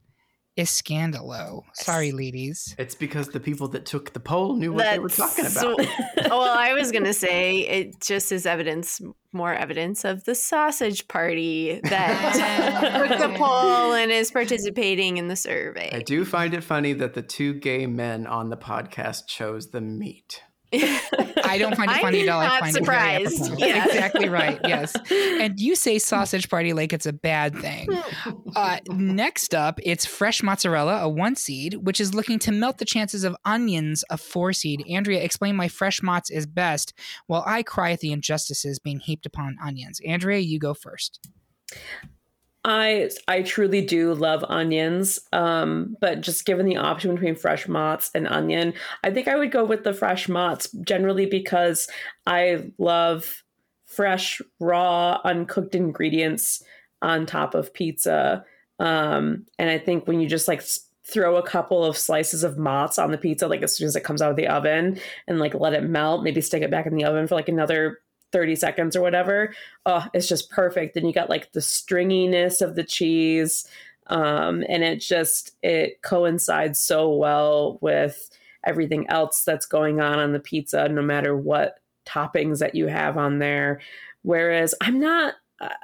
[0.55, 1.63] Is scandalo.
[1.73, 2.75] Sorry, ladies.
[2.77, 5.79] It's because the people that took the poll knew what they were talking about.
[6.25, 11.07] Oh, well, I was gonna say it just is evidence, more evidence of the sausage
[11.07, 15.89] party that took the poll and is participating in the survey.
[15.91, 19.81] I do find it funny that the two gay men on the podcast chose the
[19.81, 20.43] meat.
[21.45, 22.41] I don't find it funny at all.
[22.41, 23.41] I find it very surprised.
[23.51, 23.65] apropos.
[23.65, 23.85] Yeah.
[23.93, 24.59] Exactly right.
[24.63, 24.95] Yes.
[25.43, 27.89] And you say sausage party like it's a bad thing.
[28.55, 32.85] Uh, next up, it's fresh mozzarella, a one seed, which is looking to melt the
[32.85, 34.83] chances of onions, a four seed.
[34.89, 36.93] Andrea, explain why fresh mozz is best,
[37.27, 39.99] while I cry at the injustices being heaped upon onions.
[40.05, 41.19] Andrea, you go first.
[42.65, 48.09] I I truly do love onions, um, but just given the option between fresh mozz
[48.15, 48.73] and onion,
[49.03, 51.89] I think I would go with the fresh mozz generally because
[52.25, 53.43] I love
[53.85, 56.63] fresh, raw, uncooked ingredients
[57.01, 58.45] on top of pizza.
[58.79, 60.63] Um, and I think when you just like
[61.05, 64.05] throw a couple of slices of mozz on the pizza, like as soon as it
[64.05, 66.95] comes out of the oven, and like let it melt, maybe stick it back in
[66.95, 67.99] the oven for like another
[68.33, 69.53] 30 seconds or whatever.
[69.85, 70.97] Oh, it's just perfect.
[70.97, 73.65] And you got like the stringiness of the cheese.
[74.07, 78.29] Um, and it just it coincides so well with
[78.65, 83.17] everything else that's going on on the pizza, no matter what toppings that you have
[83.17, 83.79] on there.
[84.23, 85.35] Whereas I'm not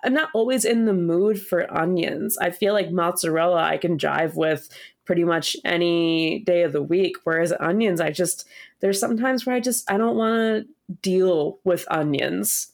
[0.04, 2.38] I'm not always in the mood for onions.
[2.38, 4.68] I feel like mozzarella I can jive with
[5.06, 7.16] pretty much any day of the week.
[7.24, 8.48] Whereas onions, I just
[8.82, 12.74] there's sometimes where I just I don't want to deal with onions.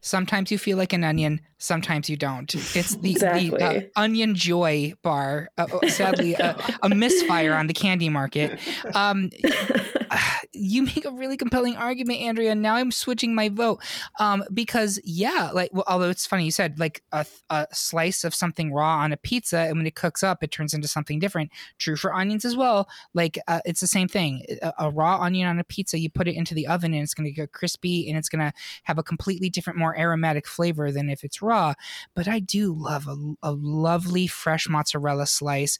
[0.00, 2.52] Sometimes you feel like an onion, sometimes you don't.
[2.74, 3.50] It's the, Exactly.
[3.50, 5.50] the uh, onion joy bar.
[5.56, 8.58] Uh, uh, sadly, a, a misfire on the candy market.
[8.94, 9.30] Um,
[10.52, 12.54] you make a really compelling argument, Andrea.
[12.54, 13.82] Now I'm switching my vote
[14.18, 18.34] um, because, yeah, like well, although it's funny you said like a, a slice of
[18.34, 21.50] something raw on a pizza, and when it cooks up, it turns into something different.
[21.78, 22.88] True for onions as well.
[23.14, 24.44] Like uh, it's the same thing.
[24.62, 27.14] A, a raw onion on a pizza, you put it into the oven, and it's
[27.14, 28.52] going to get crispy, and it's going to
[28.84, 31.49] have a completely different, more aromatic flavor than if it's raw.
[32.14, 35.78] But I do love a, a lovely fresh mozzarella slice.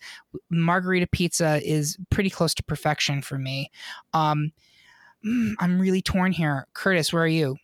[0.50, 3.70] Margherita pizza is pretty close to perfection for me.
[4.12, 4.52] Um,
[5.24, 6.66] mm, I'm really torn here.
[6.74, 7.56] Curtis, where are you?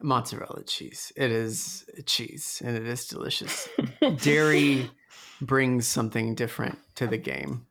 [0.00, 1.12] Mozzarella cheese.
[1.16, 3.68] It is cheese and it is delicious.
[4.22, 4.90] Dairy
[5.40, 7.66] brings something different to the game.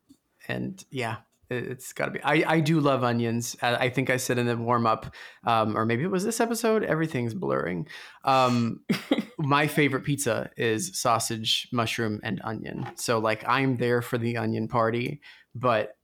[0.48, 2.24] And yeah, it- it's got to be.
[2.24, 3.56] I, I do love onions.
[3.62, 5.14] I, I think I said in the warm up,
[5.46, 7.88] um, or maybe it was this episode, everything's blurring.
[8.24, 8.82] Um,
[9.38, 12.88] my favorite pizza is sausage, mushroom, and onion.
[12.96, 15.22] So, like, I'm there for the onion party,
[15.54, 15.98] but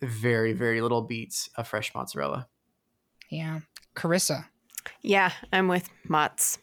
[0.00, 2.48] very, very little beats a fresh mozzarella.
[3.30, 3.60] Yeah.
[3.94, 4.46] Carissa.
[5.02, 6.58] Yeah, I'm with Motts.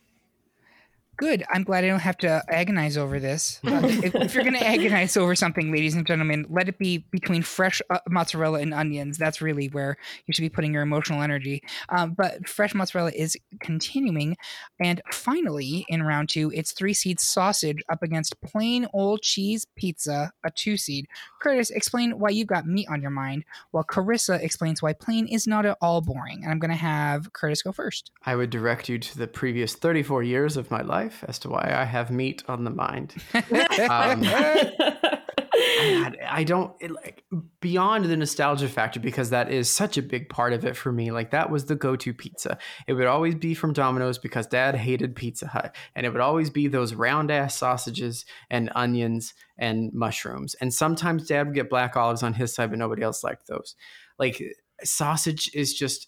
[1.17, 1.43] Good.
[1.49, 3.59] I'm glad I don't have to agonize over this.
[3.75, 6.99] Uh, if, if you're going to agonize over something, ladies and gentlemen, let it be
[7.11, 9.17] between fresh uh, mozzarella and onions.
[9.17, 11.61] That's really where you should be putting your emotional energy.
[11.89, 14.37] Um, but fresh mozzarella is continuing.
[14.79, 20.31] And finally, in round two, it's three seed sausage up against plain old cheese pizza,
[20.45, 21.07] a two seed.
[21.41, 25.47] Curtis, explain why you've got meat on your mind, while Carissa explains why plain is
[25.47, 26.43] not at all boring.
[26.43, 28.11] And I'm going to have Curtis go first.
[28.25, 31.73] I would direct you to the previous 34 years of my life as to why
[31.75, 33.15] I have meat on the mind.
[33.89, 34.23] Um,
[35.57, 37.23] I, I don't it, like
[37.61, 41.11] beyond the nostalgia factor because that is such a big part of it for me.
[41.11, 42.57] Like that was the go-to pizza.
[42.87, 46.49] It would always be from Domino's because Dad hated Pizza Hut, and it would always
[46.49, 50.55] be those round ass sausages and onions and mushrooms.
[50.55, 53.75] And sometimes Dad would get black olives on his side, but nobody else liked those.
[54.19, 54.41] Like
[54.83, 56.07] sausage is just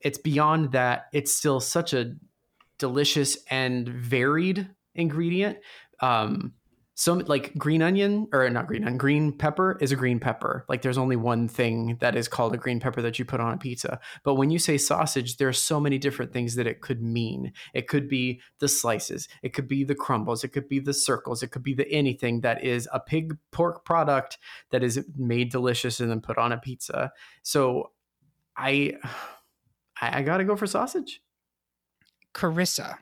[0.00, 1.06] it's beyond that.
[1.12, 2.14] It's still such a
[2.80, 5.58] delicious and varied ingredient.
[6.00, 6.54] Um,
[7.00, 10.66] so like green onion or not green onion, green pepper is a green pepper.
[10.68, 13.54] Like there's only one thing that is called a green pepper that you put on
[13.54, 13.98] a pizza.
[14.22, 17.54] But when you say sausage, there are so many different things that it could mean.
[17.72, 21.42] It could be the slices, it could be the crumbles, it could be the circles,
[21.42, 24.36] it could be the anything that is a pig pork product
[24.70, 27.12] that is made delicious and then put on a pizza.
[27.42, 27.92] So
[28.58, 28.98] I
[30.02, 31.22] I, I gotta go for sausage.
[32.34, 32.98] Carissa.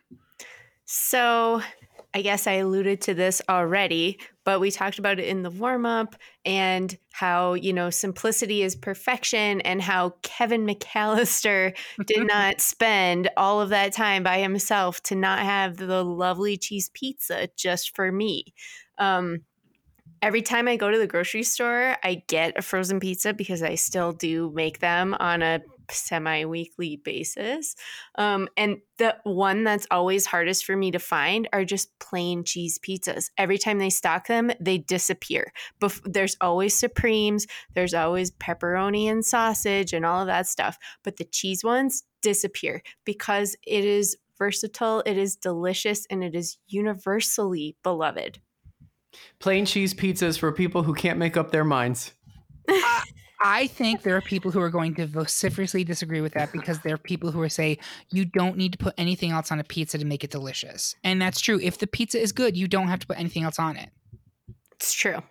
[0.84, 1.62] So
[2.14, 5.84] I guess I alluded to this already, but we talked about it in the warm
[5.84, 13.28] up and how, you know, simplicity is perfection and how Kevin McAllister did not spend
[13.36, 18.10] all of that time by himself to not have the lovely cheese pizza just for
[18.10, 18.46] me.
[18.96, 19.40] Um,
[20.22, 23.74] every time I go to the grocery store, I get a frozen pizza because I
[23.74, 25.60] still do make them on a
[25.92, 27.74] semi weekly basis.
[28.16, 32.78] Um, and the one that's always hardest for me to find are just plain cheese
[32.78, 33.30] pizzas.
[33.36, 35.52] Every time they stock them, they disappear.
[35.80, 40.78] Bef- there's always Supremes, there's always pepperoni and sausage and all of that stuff.
[41.04, 46.58] But the cheese ones disappear because it is versatile, it is delicious, and it is
[46.68, 48.40] universally beloved.
[49.38, 52.12] Plain cheese pizzas for people who can't make up their minds.
[52.68, 53.02] I
[53.68, 56.98] think there are people who are going to vociferously disagree with that because there are
[56.98, 57.78] people who are say
[58.10, 60.96] you don't need to put anything else on a pizza to make it delicious.
[61.04, 61.60] And that's true.
[61.62, 63.90] If the pizza is good, you don't have to put anything else on it.
[64.72, 65.22] It's true.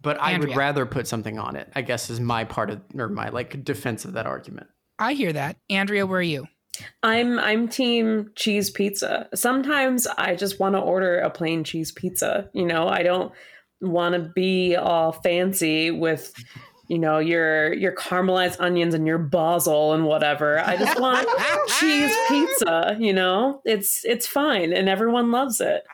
[0.00, 3.08] But I would rather put something on it, I guess is my part of or
[3.08, 4.68] my like defense of that argument.
[4.98, 5.56] I hear that.
[5.68, 6.46] Andrea, where are you?
[7.02, 9.28] I'm I'm team cheese pizza.
[9.34, 12.48] Sometimes I just want to order a plain cheese pizza.
[12.52, 13.32] You know, I don't
[13.80, 16.32] want to be all fancy with
[16.88, 20.58] you know your your caramelized onions and your basil and whatever.
[20.58, 21.28] I just want
[21.78, 23.60] cheese pizza, you know?
[23.64, 25.84] It's it's fine and everyone loves it.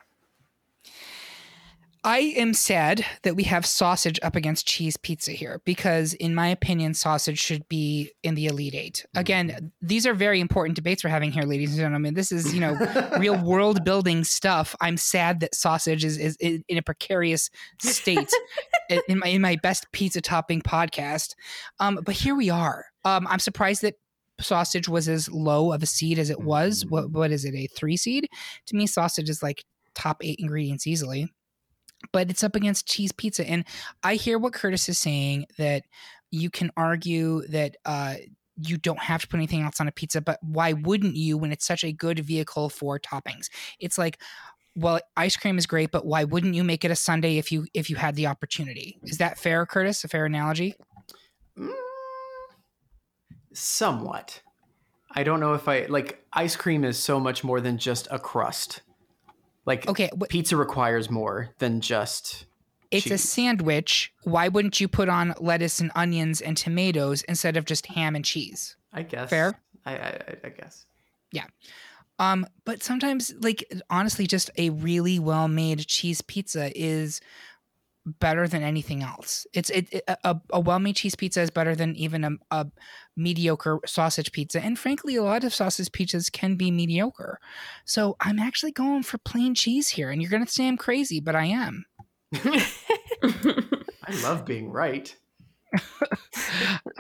[2.04, 6.48] I am sad that we have sausage up against cheese pizza here because, in my
[6.48, 9.06] opinion, sausage should be in the Elite Eight.
[9.16, 12.12] Again, these are very important debates we're having here, ladies and gentlemen.
[12.12, 12.76] This is, you know,
[13.18, 14.76] real world building stuff.
[14.82, 17.48] I'm sad that sausage is, is in a precarious
[17.80, 18.30] state
[19.08, 21.34] in my in my best pizza topping podcast.
[21.80, 22.84] Um, but here we are.
[23.06, 23.94] Um, I'm surprised that
[24.40, 26.84] sausage was as low of a seed as it was.
[26.86, 27.54] What what is it?
[27.54, 28.28] A three seed?
[28.66, 29.64] To me, sausage is like
[29.94, 31.32] top eight ingredients easily
[32.12, 33.48] but it's up against cheese pizza.
[33.48, 33.64] And
[34.02, 35.84] I hear what Curtis is saying that
[36.30, 38.16] you can argue that uh,
[38.56, 41.52] you don't have to put anything else on a pizza, but why wouldn't you when
[41.52, 43.48] it's such a good vehicle for toppings?
[43.80, 44.18] It's like,
[44.76, 47.66] well, ice cream is great, but why wouldn't you make it a sundae if you
[47.74, 48.98] if you had the opportunity?
[49.04, 50.02] Is that fair, Curtis?
[50.02, 50.74] A fair analogy?
[51.58, 51.72] Mm,
[53.52, 54.42] somewhat.
[55.12, 58.18] I don't know if I like ice cream is so much more than just a
[58.18, 58.82] crust.
[59.66, 62.46] Like Okay, wh- pizza requires more than just
[62.90, 64.12] it's a sandwich.
[64.22, 68.24] Why wouldn't you put on lettuce and onions and tomatoes instead of just ham and
[68.24, 68.76] cheese?
[68.92, 69.60] I guess Fair?
[69.84, 70.86] I, I, I- guess.
[72.18, 77.20] Um, but sometimes, like honestly, just a really well made cheese pizza is
[78.06, 79.46] better than anything else.
[79.52, 82.66] It's it, it- a, a well made cheese pizza is better than even a, a
[83.16, 84.60] mediocre sausage pizza.
[84.60, 87.38] And frankly, a lot of sausage pizzas can be mediocre.
[87.84, 90.10] So I'm actually going for plain cheese here.
[90.10, 91.84] And you're gonna say I'm crazy, but I am.
[92.34, 95.14] I love being right.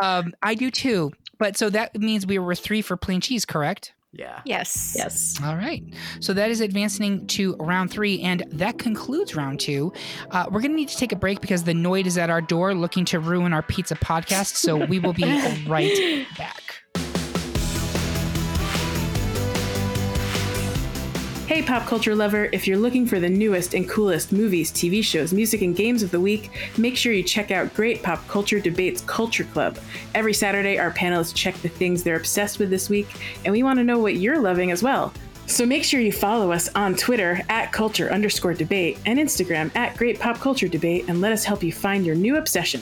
[0.00, 1.12] Um, I do too.
[1.38, 3.93] But so that means we were three for plain cheese, correct?
[4.16, 4.40] Yeah.
[4.44, 4.94] Yes.
[4.96, 5.38] Yes.
[5.42, 5.82] All right.
[6.20, 9.92] So that is advancing to round three, and that concludes round two.
[10.30, 12.40] Uh, we're going to need to take a break because the Noid is at our
[12.40, 14.56] door looking to ruin our pizza podcast.
[14.56, 15.24] So we will be
[15.66, 16.73] right back.
[21.46, 25.34] Hey, pop culture lover, if you're looking for the newest and coolest movies, TV shows,
[25.34, 29.02] music, and games of the week, make sure you check out Great Pop Culture Debates
[29.02, 29.78] Culture Club.
[30.14, 33.08] Every Saturday, our panelists check the things they're obsessed with this week,
[33.44, 35.12] and we want to know what you're loving as well.
[35.46, 39.98] So make sure you follow us on Twitter at culture underscore debate and Instagram at
[39.98, 42.80] Great Pop Culture Debate and let us help you find your new obsession.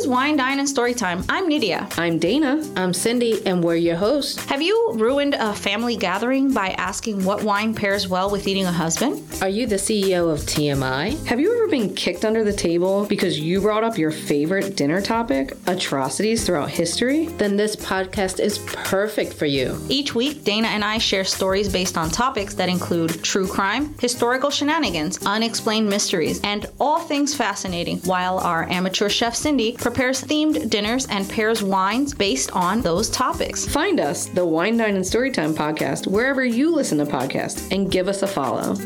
[0.00, 1.26] Is Wine, Dine, and Storytime.
[1.28, 1.86] I'm Nydia.
[1.98, 2.66] I'm Dana.
[2.74, 4.42] I'm Cindy, and we're your hosts.
[4.46, 8.72] Have you ruined a family gathering by asking what wine pairs well with eating a
[8.72, 9.22] husband?
[9.42, 11.26] Are you the CEO of TMI?
[11.26, 15.00] Have you ever been kicked under the table because you brought up your favorite dinner
[15.00, 17.26] topic, atrocities throughout history?
[17.26, 19.78] Then this podcast is perfect for you.
[19.88, 24.50] Each week, Dana and I share stories based on topics that include true crime, historical
[24.50, 31.06] shenanigans, unexplained mysteries, and all things fascinating, while our amateur chef Cindy prepares themed dinners
[31.06, 33.66] and pairs wines based on those topics.
[33.66, 38.08] Find us, the Wine, Dine, and Storytime podcast, wherever you listen to podcasts, and give
[38.08, 38.76] us a follow.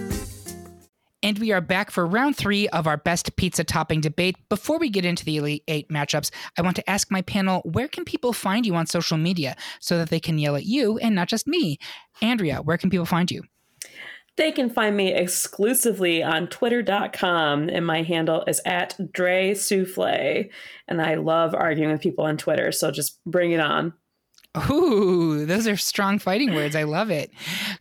[1.25, 4.37] And we are back for round three of our best pizza topping debate.
[4.51, 7.89] Before we get into the Elite Eight matchups, I want to ask my panel where
[7.89, 11.14] can people find you on social media so that they can yell at you and
[11.14, 11.79] not just me?
[12.20, 13.43] Andrea, where can people find you?
[14.37, 20.51] They can find me exclusively on twitter.com, and my handle is at Dre Souffle.
[20.89, 23.95] And I love arguing with people on Twitter, so just bring it on.
[24.70, 26.77] Ooh, those are strong fighting words.
[26.77, 27.31] I love it.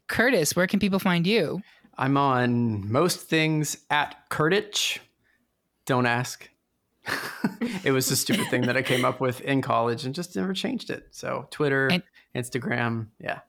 [0.08, 1.62] Curtis, where can people find you?
[1.98, 5.00] I'm on most things at Kurtich.
[5.86, 6.50] Don't ask.
[7.84, 10.54] it was a stupid thing that I came up with in college and just never
[10.54, 11.08] changed it.
[11.12, 12.04] So Twitter, and
[12.36, 13.40] Instagram, yeah.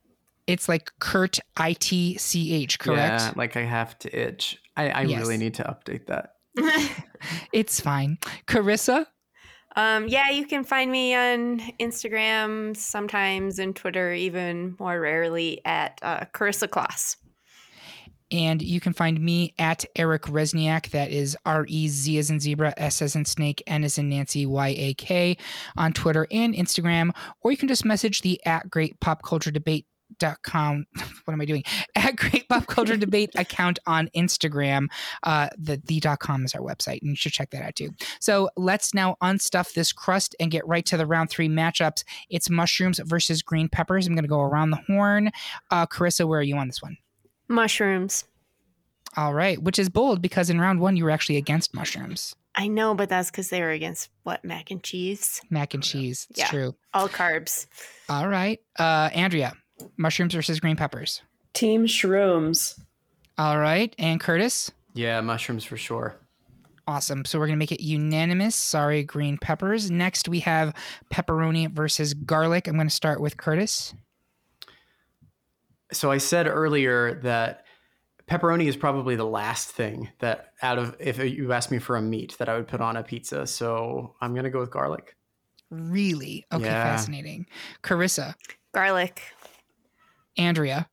[0.46, 3.22] It's like Kurt I T C H, correct?
[3.22, 4.60] Yeah, like I have to itch.
[4.76, 5.20] I, I yes.
[5.20, 6.34] really need to update that.
[7.52, 8.18] it's fine.
[8.46, 9.06] Carissa?
[9.76, 15.98] Um, yeah, you can find me on Instagram sometimes and Twitter, even more rarely at
[16.02, 17.16] uh, Carissa Kloss.
[18.34, 20.90] And you can find me at Eric Rezsnyak.
[20.90, 24.08] That is R E Z as in zebra, S as in snake, N as in
[24.08, 25.36] Nancy, Y A K
[25.76, 27.14] on Twitter and Instagram.
[27.42, 29.86] Or you can just message the at Great Pop Culture Debate
[30.18, 30.84] dot com.
[31.24, 31.62] What am i doing?
[31.94, 34.88] At great pop culture debate account on instagram.
[35.22, 37.90] Uh the the dot com is our website and you should check that out too.
[38.20, 42.04] So let's now unstuff this crust and get right to the round three matchups.
[42.28, 44.06] It's mushrooms versus green peppers.
[44.06, 45.30] I'm going to go around the horn.
[45.70, 46.98] Uh carissa where are you on this one
[47.54, 48.24] mushrooms
[49.16, 52.68] all right which is bold because in round one you were actually against mushrooms I
[52.68, 55.40] know, but that's because they were against what mac and cheese.
[55.50, 56.28] Mac and cheese.
[56.30, 56.46] It's yeah.
[56.46, 56.76] true.
[56.92, 57.66] All carbs.
[58.08, 59.54] All right, uh, Andrea
[59.96, 61.22] mushrooms versus green peppers?
[61.52, 62.78] Team shrooms.
[63.38, 63.94] All right.
[63.98, 64.70] And Curtis?
[64.94, 66.16] Yeah, mushrooms for sure.
[66.86, 67.24] Awesome.
[67.24, 68.54] So we're going to make it unanimous.
[68.54, 69.90] Sorry, green peppers.
[69.90, 70.74] Next, we have
[71.12, 72.68] pepperoni versus garlic.
[72.68, 73.94] I'm going to start with Curtis.
[75.94, 77.64] So I said earlier that
[78.28, 82.02] pepperoni is probably the last thing that out of if you asked me for a
[82.02, 83.46] meat that I would put on a pizza.
[83.46, 85.16] So I'm going to go with garlic.
[85.70, 86.46] Really?
[86.52, 86.84] Okay, yeah.
[86.84, 87.46] fascinating.
[87.82, 88.34] Carissa.
[88.72, 89.22] Garlic.
[90.36, 90.88] Andrea.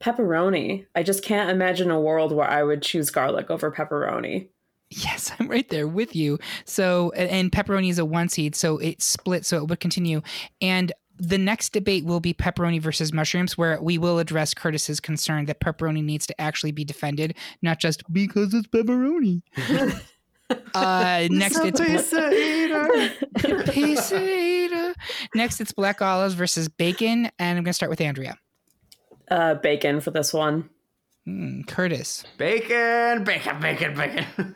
[0.00, 0.86] Pepperoni.
[0.94, 4.48] I just can't imagine a world where I would choose garlic over pepperoni.
[4.90, 6.38] Yes, I'm right there with you.
[6.64, 10.22] So, and pepperoni is a one seed, so it split, so it would continue.
[10.60, 15.46] And the next debate will be pepperoni versus mushrooms, where we will address Curtis's concern
[15.46, 19.42] that pepperoni needs to actually be defended, not just because it's pepperoni.
[20.74, 23.62] uh, next, it's, pizza eater.
[23.72, 24.94] pizza eater.
[25.34, 28.36] Next, it's black olives versus bacon, and I'm going to start with Andrea
[29.30, 30.68] uh, bacon for this one.
[31.26, 32.24] Mm, Curtis.
[32.36, 34.54] Bacon, bacon, bacon, bacon.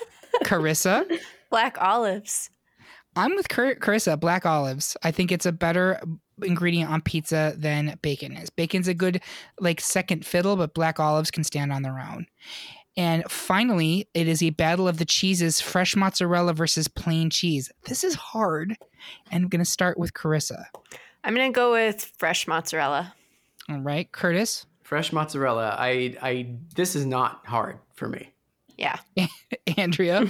[0.44, 1.04] Carissa.
[1.50, 2.50] Black olives.
[3.16, 4.18] I'm with Car- Carissa.
[4.18, 4.96] Black olives.
[5.02, 6.00] I think it's a better
[6.42, 8.50] ingredient on pizza than bacon is.
[8.50, 9.20] Bacon's a good
[9.58, 12.26] like second fiddle, but black olives can stand on their own.
[12.96, 17.70] And finally, it is a battle of the cheeses: fresh mozzarella versus plain cheese.
[17.84, 18.76] This is hard,
[19.30, 20.64] and I'm going to start with Carissa.
[21.22, 23.14] I'm going to go with fresh mozzarella.
[23.68, 24.66] All right, Curtis.
[24.82, 25.76] Fresh mozzarella.
[25.78, 28.32] I I this is not hard for me.
[28.76, 28.98] Yeah.
[29.76, 30.26] Andrea.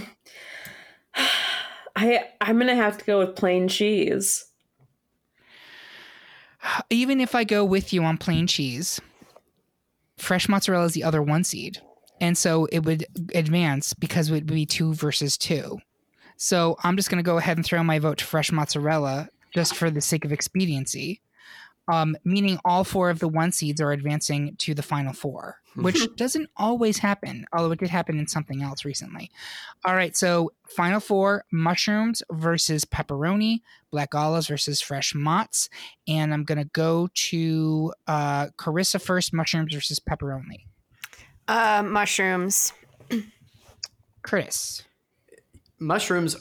[1.96, 4.44] I I'm to have to go with plain cheese.
[6.90, 9.00] Even if I go with you on plain cheese,
[10.18, 11.78] fresh mozzarella is the other one seed.
[12.20, 15.78] And so it would advance because it would be two versus two.
[16.36, 19.90] So I'm just to go ahead and throw my vote to fresh mozzarella just for
[19.90, 21.22] the sake of expediency.
[21.88, 25.98] Um, meaning all four of the one seeds are advancing to the final four, which
[26.16, 29.30] doesn't always happen, although it did happen in something else recently.
[29.84, 33.60] All right, so final four mushrooms versus pepperoni,
[33.90, 35.68] black olives versus fresh mozz.
[36.06, 40.66] And I'm going to go to uh, Carissa first mushrooms versus pepperoni.
[41.48, 42.72] Uh, mushrooms.
[44.22, 44.82] Chris.
[45.78, 46.36] Mushrooms,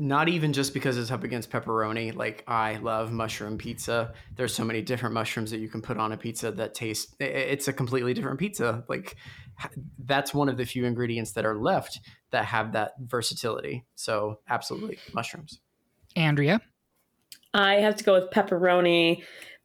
[0.00, 2.14] not even just because it's up against pepperoni.
[2.14, 4.14] Like I love mushroom pizza.
[4.34, 7.14] There's so many different mushrooms that you can put on a pizza that taste.
[7.20, 8.84] It's a completely different pizza.
[8.88, 9.16] Like
[9.98, 13.84] that's one of the few ingredients that are left that have that versatility.
[13.94, 15.60] So absolutely mushrooms.
[16.16, 16.60] Andrea.
[17.52, 19.22] I have to go with pepperoni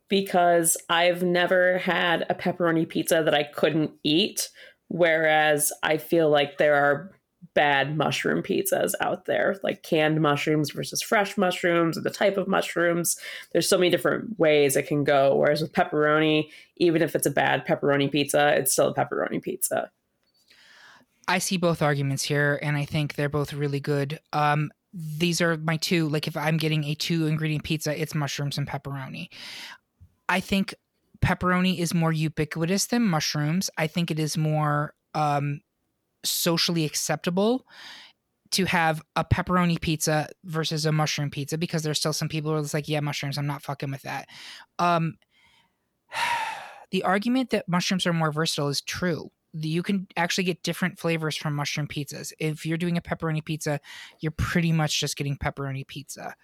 [0.09, 4.49] because I've never had a pepperoni pizza that I couldn't eat.
[4.87, 7.11] Whereas I feel like there are
[7.55, 12.47] bad mushroom pizzas out there, like canned mushrooms versus fresh mushrooms, or the type of
[12.47, 13.17] mushrooms.
[13.51, 15.35] There's so many different ways it can go.
[15.35, 19.89] Whereas with pepperoni, even if it's a bad pepperoni pizza, it's still a pepperoni pizza.
[21.27, 24.19] I see both arguments here, and I think they're both really good.
[24.31, 26.07] Um, these are my two.
[26.07, 29.29] Like, if I'm getting a two ingredient pizza, it's mushrooms and pepperoni.
[30.29, 30.75] I think
[31.23, 33.69] pepperoni is more ubiquitous than mushrooms.
[33.77, 35.61] I think it is more um,
[36.25, 37.65] socially acceptable
[38.51, 42.57] to have a pepperoni pizza versus a mushroom pizza because there's still some people who
[42.57, 44.27] are just like, yeah, mushrooms, I'm not fucking with that.
[44.79, 45.15] Um,
[46.91, 49.31] the argument that mushrooms are more versatile is true.
[49.53, 52.33] You can actually get different flavors from mushroom pizzas.
[52.39, 53.79] If you're doing a pepperoni pizza,
[54.19, 56.35] you're pretty much just getting pepperoni pizza.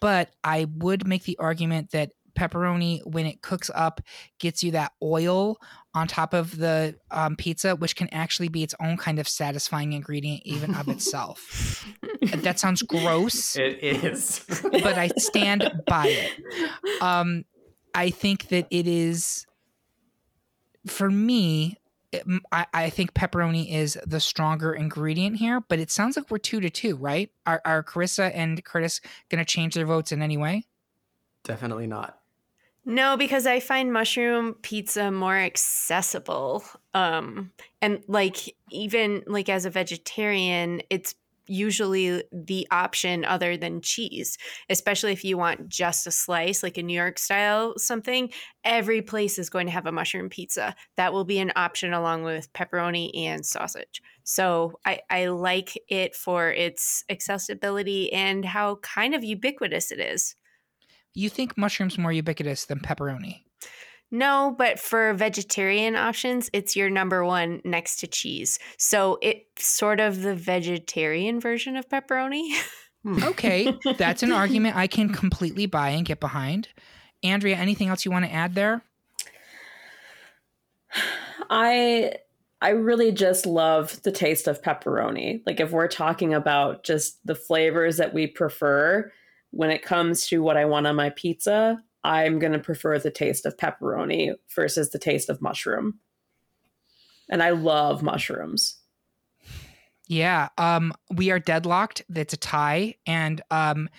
[0.00, 4.00] But I would make the argument that pepperoni, when it cooks up,
[4.38, 5.56] gets you that oil
[5.94, 9.92] on top of the um, pizza, which can actually be its own kind of satisfying
[9.92, 11.84] ingredient, even of itself.
[12.36, 14.44] that sounds gross It is.
[14.62, 17.02] but I stand by it.
[17.02, 17.44] Um,
[17.94, 19.44] I think that it is,
[20.86, 21.76] for me,
[22.12, 26.30] it- m- I, I think pepperoni is the stronger ingredient here, but it sounds like
[26.30, 27.30] we're two to two, right?
[27.46, 30.64] Are, are Carissa and Curtis going to change their votes in any way?
[31.44, 32.17] Definitely not.
[32.88, 36.64] No, because I find mushroom pizza more accessible.
[36.94, 41.14] Um and like even like as a vegetarian, it's
[41.50, 44.38] usually the option other than cheese,
[44.70, 48.30] especially if you want just a slice like a New York style something.
[48.64, 50.74] Every place is going to have a mushroom pizza.
[50.96, 54.00] That will be an option along with pepperoni and sausage.
[54.24, 60.36] So I, I like it for its accessibility and how kind of ubiquitous it is.
[61.14, 63.42] You think mushrooms more ubiquitous than pepperoni?
[64.10, 68.58] No, but for vegetarian options, it's your number one next to cheese.
[68.78, 72.50] So it's sort of the vegetarian version of pepperoni.
[73.04, 73.22] Hmm.
[73.22, 76.68] Okay, that's an argument I can completely buy and get behind.
[77.22, 78.82] Andrea, anything else you want to add there?
[81.50, 82.14] I
[82.60, 85.42] I really just love the taste of pepperoni.
[85.46, 89.12] Like if we're talking about just the flavors that we prefer
[89.50, 93.10] when it comes to what I want on my pizza, I'm going to prefer the
[93.10, 95.98] taste of pepperoni versus the taste of mushroom.
[97.30, 98.78] And I love mushrooms.
[100.06, 102.02] Yeah, um, we are deadlocked.
[102.08, 103.90] That's a tie, and um,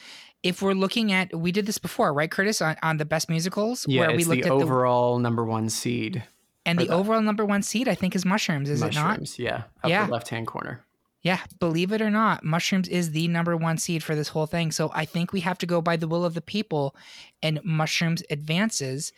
[0.41, 3.85] if we're looking at, we did this before, right, Curtis, on, on the best musicals,
[3.87, 6.23] Yeah, where we it's looked the at overall number one seed.
[6.65, 8.71] and the the- overall number one seed, I think, is mushrooms.
[8.71, 9.19] Is it not?
[9.19, 9.37] mushrooms.
[9.37, 10.07] Yeah, upper Yeah.
[10.07, 10.83] left hand corner.
[11.21, 14.71] Yeah, believe it or not, mushrooms is the number one seed for this whole thing.
[14.71, 16.95] So I think we have to go by the will of the people,
[17.43, 19.11] and mushrooms advances.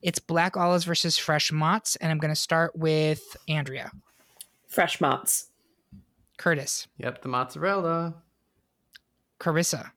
[0.00, 3.92] It's black olives versus fresh mozz, and I'm going to start with Andrea,
[4.66, 5.48] Fresh mozz.
[6.38, 8.14] Curtis, Yep, the mozzarella.
[9.38, 9.90] Carissa.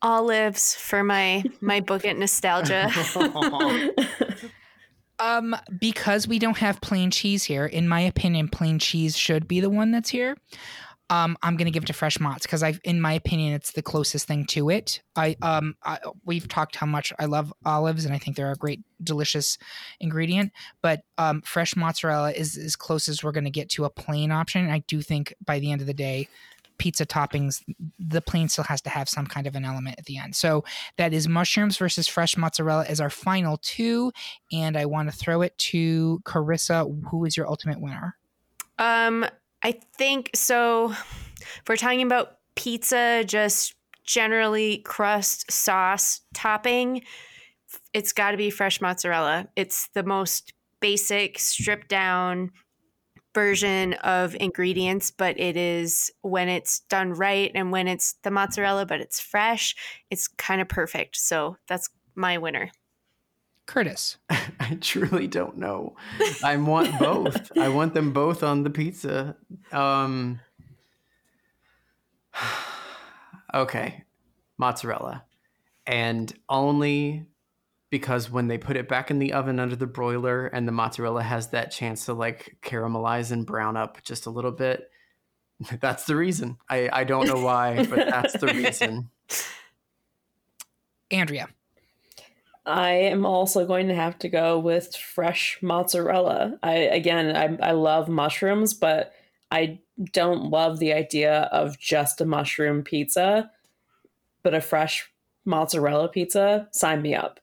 [0.00, 2.90] Olives for my my book it nostalgia.
[5.22, 9.60] Um, because we don't have plain cheese here, in my opinion, plain cheese should be
[9.60, 10.36] the one that's here.
[11.10, 13.82] Um, I'm gonna give it to fresh mozz because I, in my opinion, it's the
[13.82, 15.00] closest thing to it.
[15.14, 18.56] I um, I, we've talked how much I love olives, and I think they're a
[18.56, 19.58] great, delicious
[20.00, 20.50] ingredient.
[20.80, 24.70] But um, fresh mozzarella is as close as we're gonna get to a plain option.
[24.70, 26.28] I do think by the end of the day,
[26.82, 27.62] pizza toppings,
[28.00, 30.34] the plain still has to have some kind of an element at the end.
[30.34, 30.64] So
[30.98, 34.10] that is mushrooms versus fresh mozzarella as our final two.
[34.50, 36.92] And I want to throw it to Carissa.
[37.08, 38.16] Who is your ultimate winner?
[38.80, 39.24] Um,
[39.62, 40.90] I think so.
[40.90, 47.04] If we're talking about pizza, just generally crust, sauce, topping,
[47.92, 49.46] it's got to be fresh mozzarella.
[49.54, 52.50] It's the most basic, stripped down
[53.34, 58.86] version of ingredients, but it is when it's done right and when it's the mozzarella,
[58.86, 59.74] but it's fresh,
[60.10, 61.16] it's kind of perfect.
[61.16, 62.70] So that's my winner.
[63.66, 64.18] Curtis.
[64.30, 65.96] I truly don't know.
[66.44, 67.56] I want both.
[67.56, 69.36] I want them both on the pizza.
[69.70, 70.40] Um,
[73.54, 74.04] okay,
[74.58, 75.24] mozzarella,
[75.86, 77.26] and only
[77.92, 81.22] because when they put it back in the oven under the broiler and the mozzarella
[81.22, 84.90] has that chance to like caramelize and brown up just a little bit.
[85.80, 86.56] That's the reason.
[86.70, 89.10] I, I don't know why, but that's the reason.
[91.10, 91.48] Andrea.
[92.64, 96.58] I am also going to have to go with fresh mozzarella.
[96.62, 99.12] I again, I, I love mushrooms, but
[99.50, 99.80] I
[100.12, 103.50] don't love the idea of just a mushroom pizza.
[104.42, 105.12] But a fresh
[105.44, 107.38] mozzarella pizza, sign me up.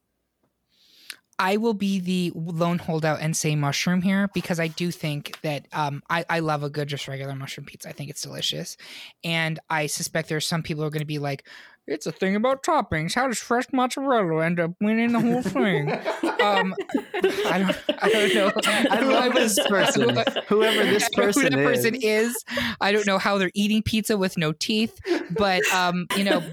[1.40, 5.68] I will be the lone holdout and say mushroom here because I do think that
[5.72, 7.88] um, I, I love a good just regular mushroom pizza.
[7.88, 8.76] I think it's delicious,
[9.24, 11.48] and I suspect there's some people who are going to be like,
[11.88, 13.16] "It's a thing about toppings.
[13.16, 15.92] How does fresh mozzarella end up winning the whole thing?"
[16.42, 16.76] um,
[17.46, 18.52] I don't, I don't know.
[18.66, 20.18] I love this person,
[20.48, 21.66] whoever this person who that is.
[21.66, 22.46] person is.
[22.82, 25.00] I don't know how they're eating pizza with no teeth,
[25.32, 26.44] but um, you know,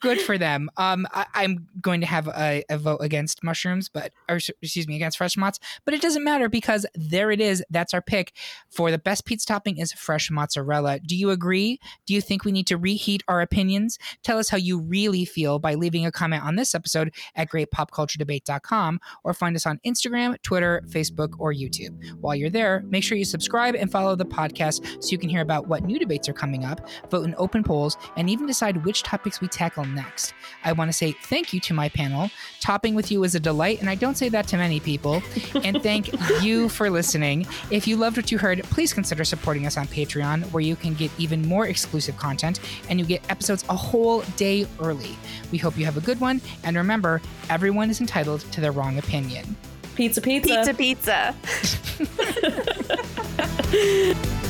[0.00, 0.70] good for them.
[0.76, 4.96] Um, I, I'm going to have a, a vote against mushrooms, but or excuse me,
[4.96, 5.58] against fresh mozz.
[5.84, 7.62] But it doesn't matter because there it is.
[7.70, 8.32] That's our pick
[8.68, 11.00] for the best pizza topping is fresh mozzarella.
[11.00, 11.78] Do you agree?
[12.06, 13.98] Do you think we need to reheat our opinions?
[14.22, 19.00] Tell us how you really feel by leaving a comment on this episode at greatpopculturedebate.com
[19.24, 21.96] or find us on Instagram, Twitter, Facebook, or YouTube.
[22.20, 25.42] While you're there, make sure you subscribe and follow the podcast so you can hear
[25.42, 29.02] about what new debates are coming up, vote in open polls, and even decide which
[29.02, 30.34] topics we tackle next.
[30.64, 32.30] I want to say thank you to my panel.
[32.60, 35.22] Topping with you is a delight, and I don't say that to many people.
[35.62, 36.10] And thank
[36.42, 37.46] you for listening.
[37.70, 40.94] If you loved what you heard, please consider supporting us on Patreon, where you can
[40.94, 45.16] get even more exclusive content and you get episodes a whole day early.
[45.52, 48.98] We hope you have a good one, and remember, everyone is entitled to their wrong
[48.98, 49.56] opinion.
[49.94, 50.74] Pizza, pizza.
[50.74, 51.34] Pizza, pizza.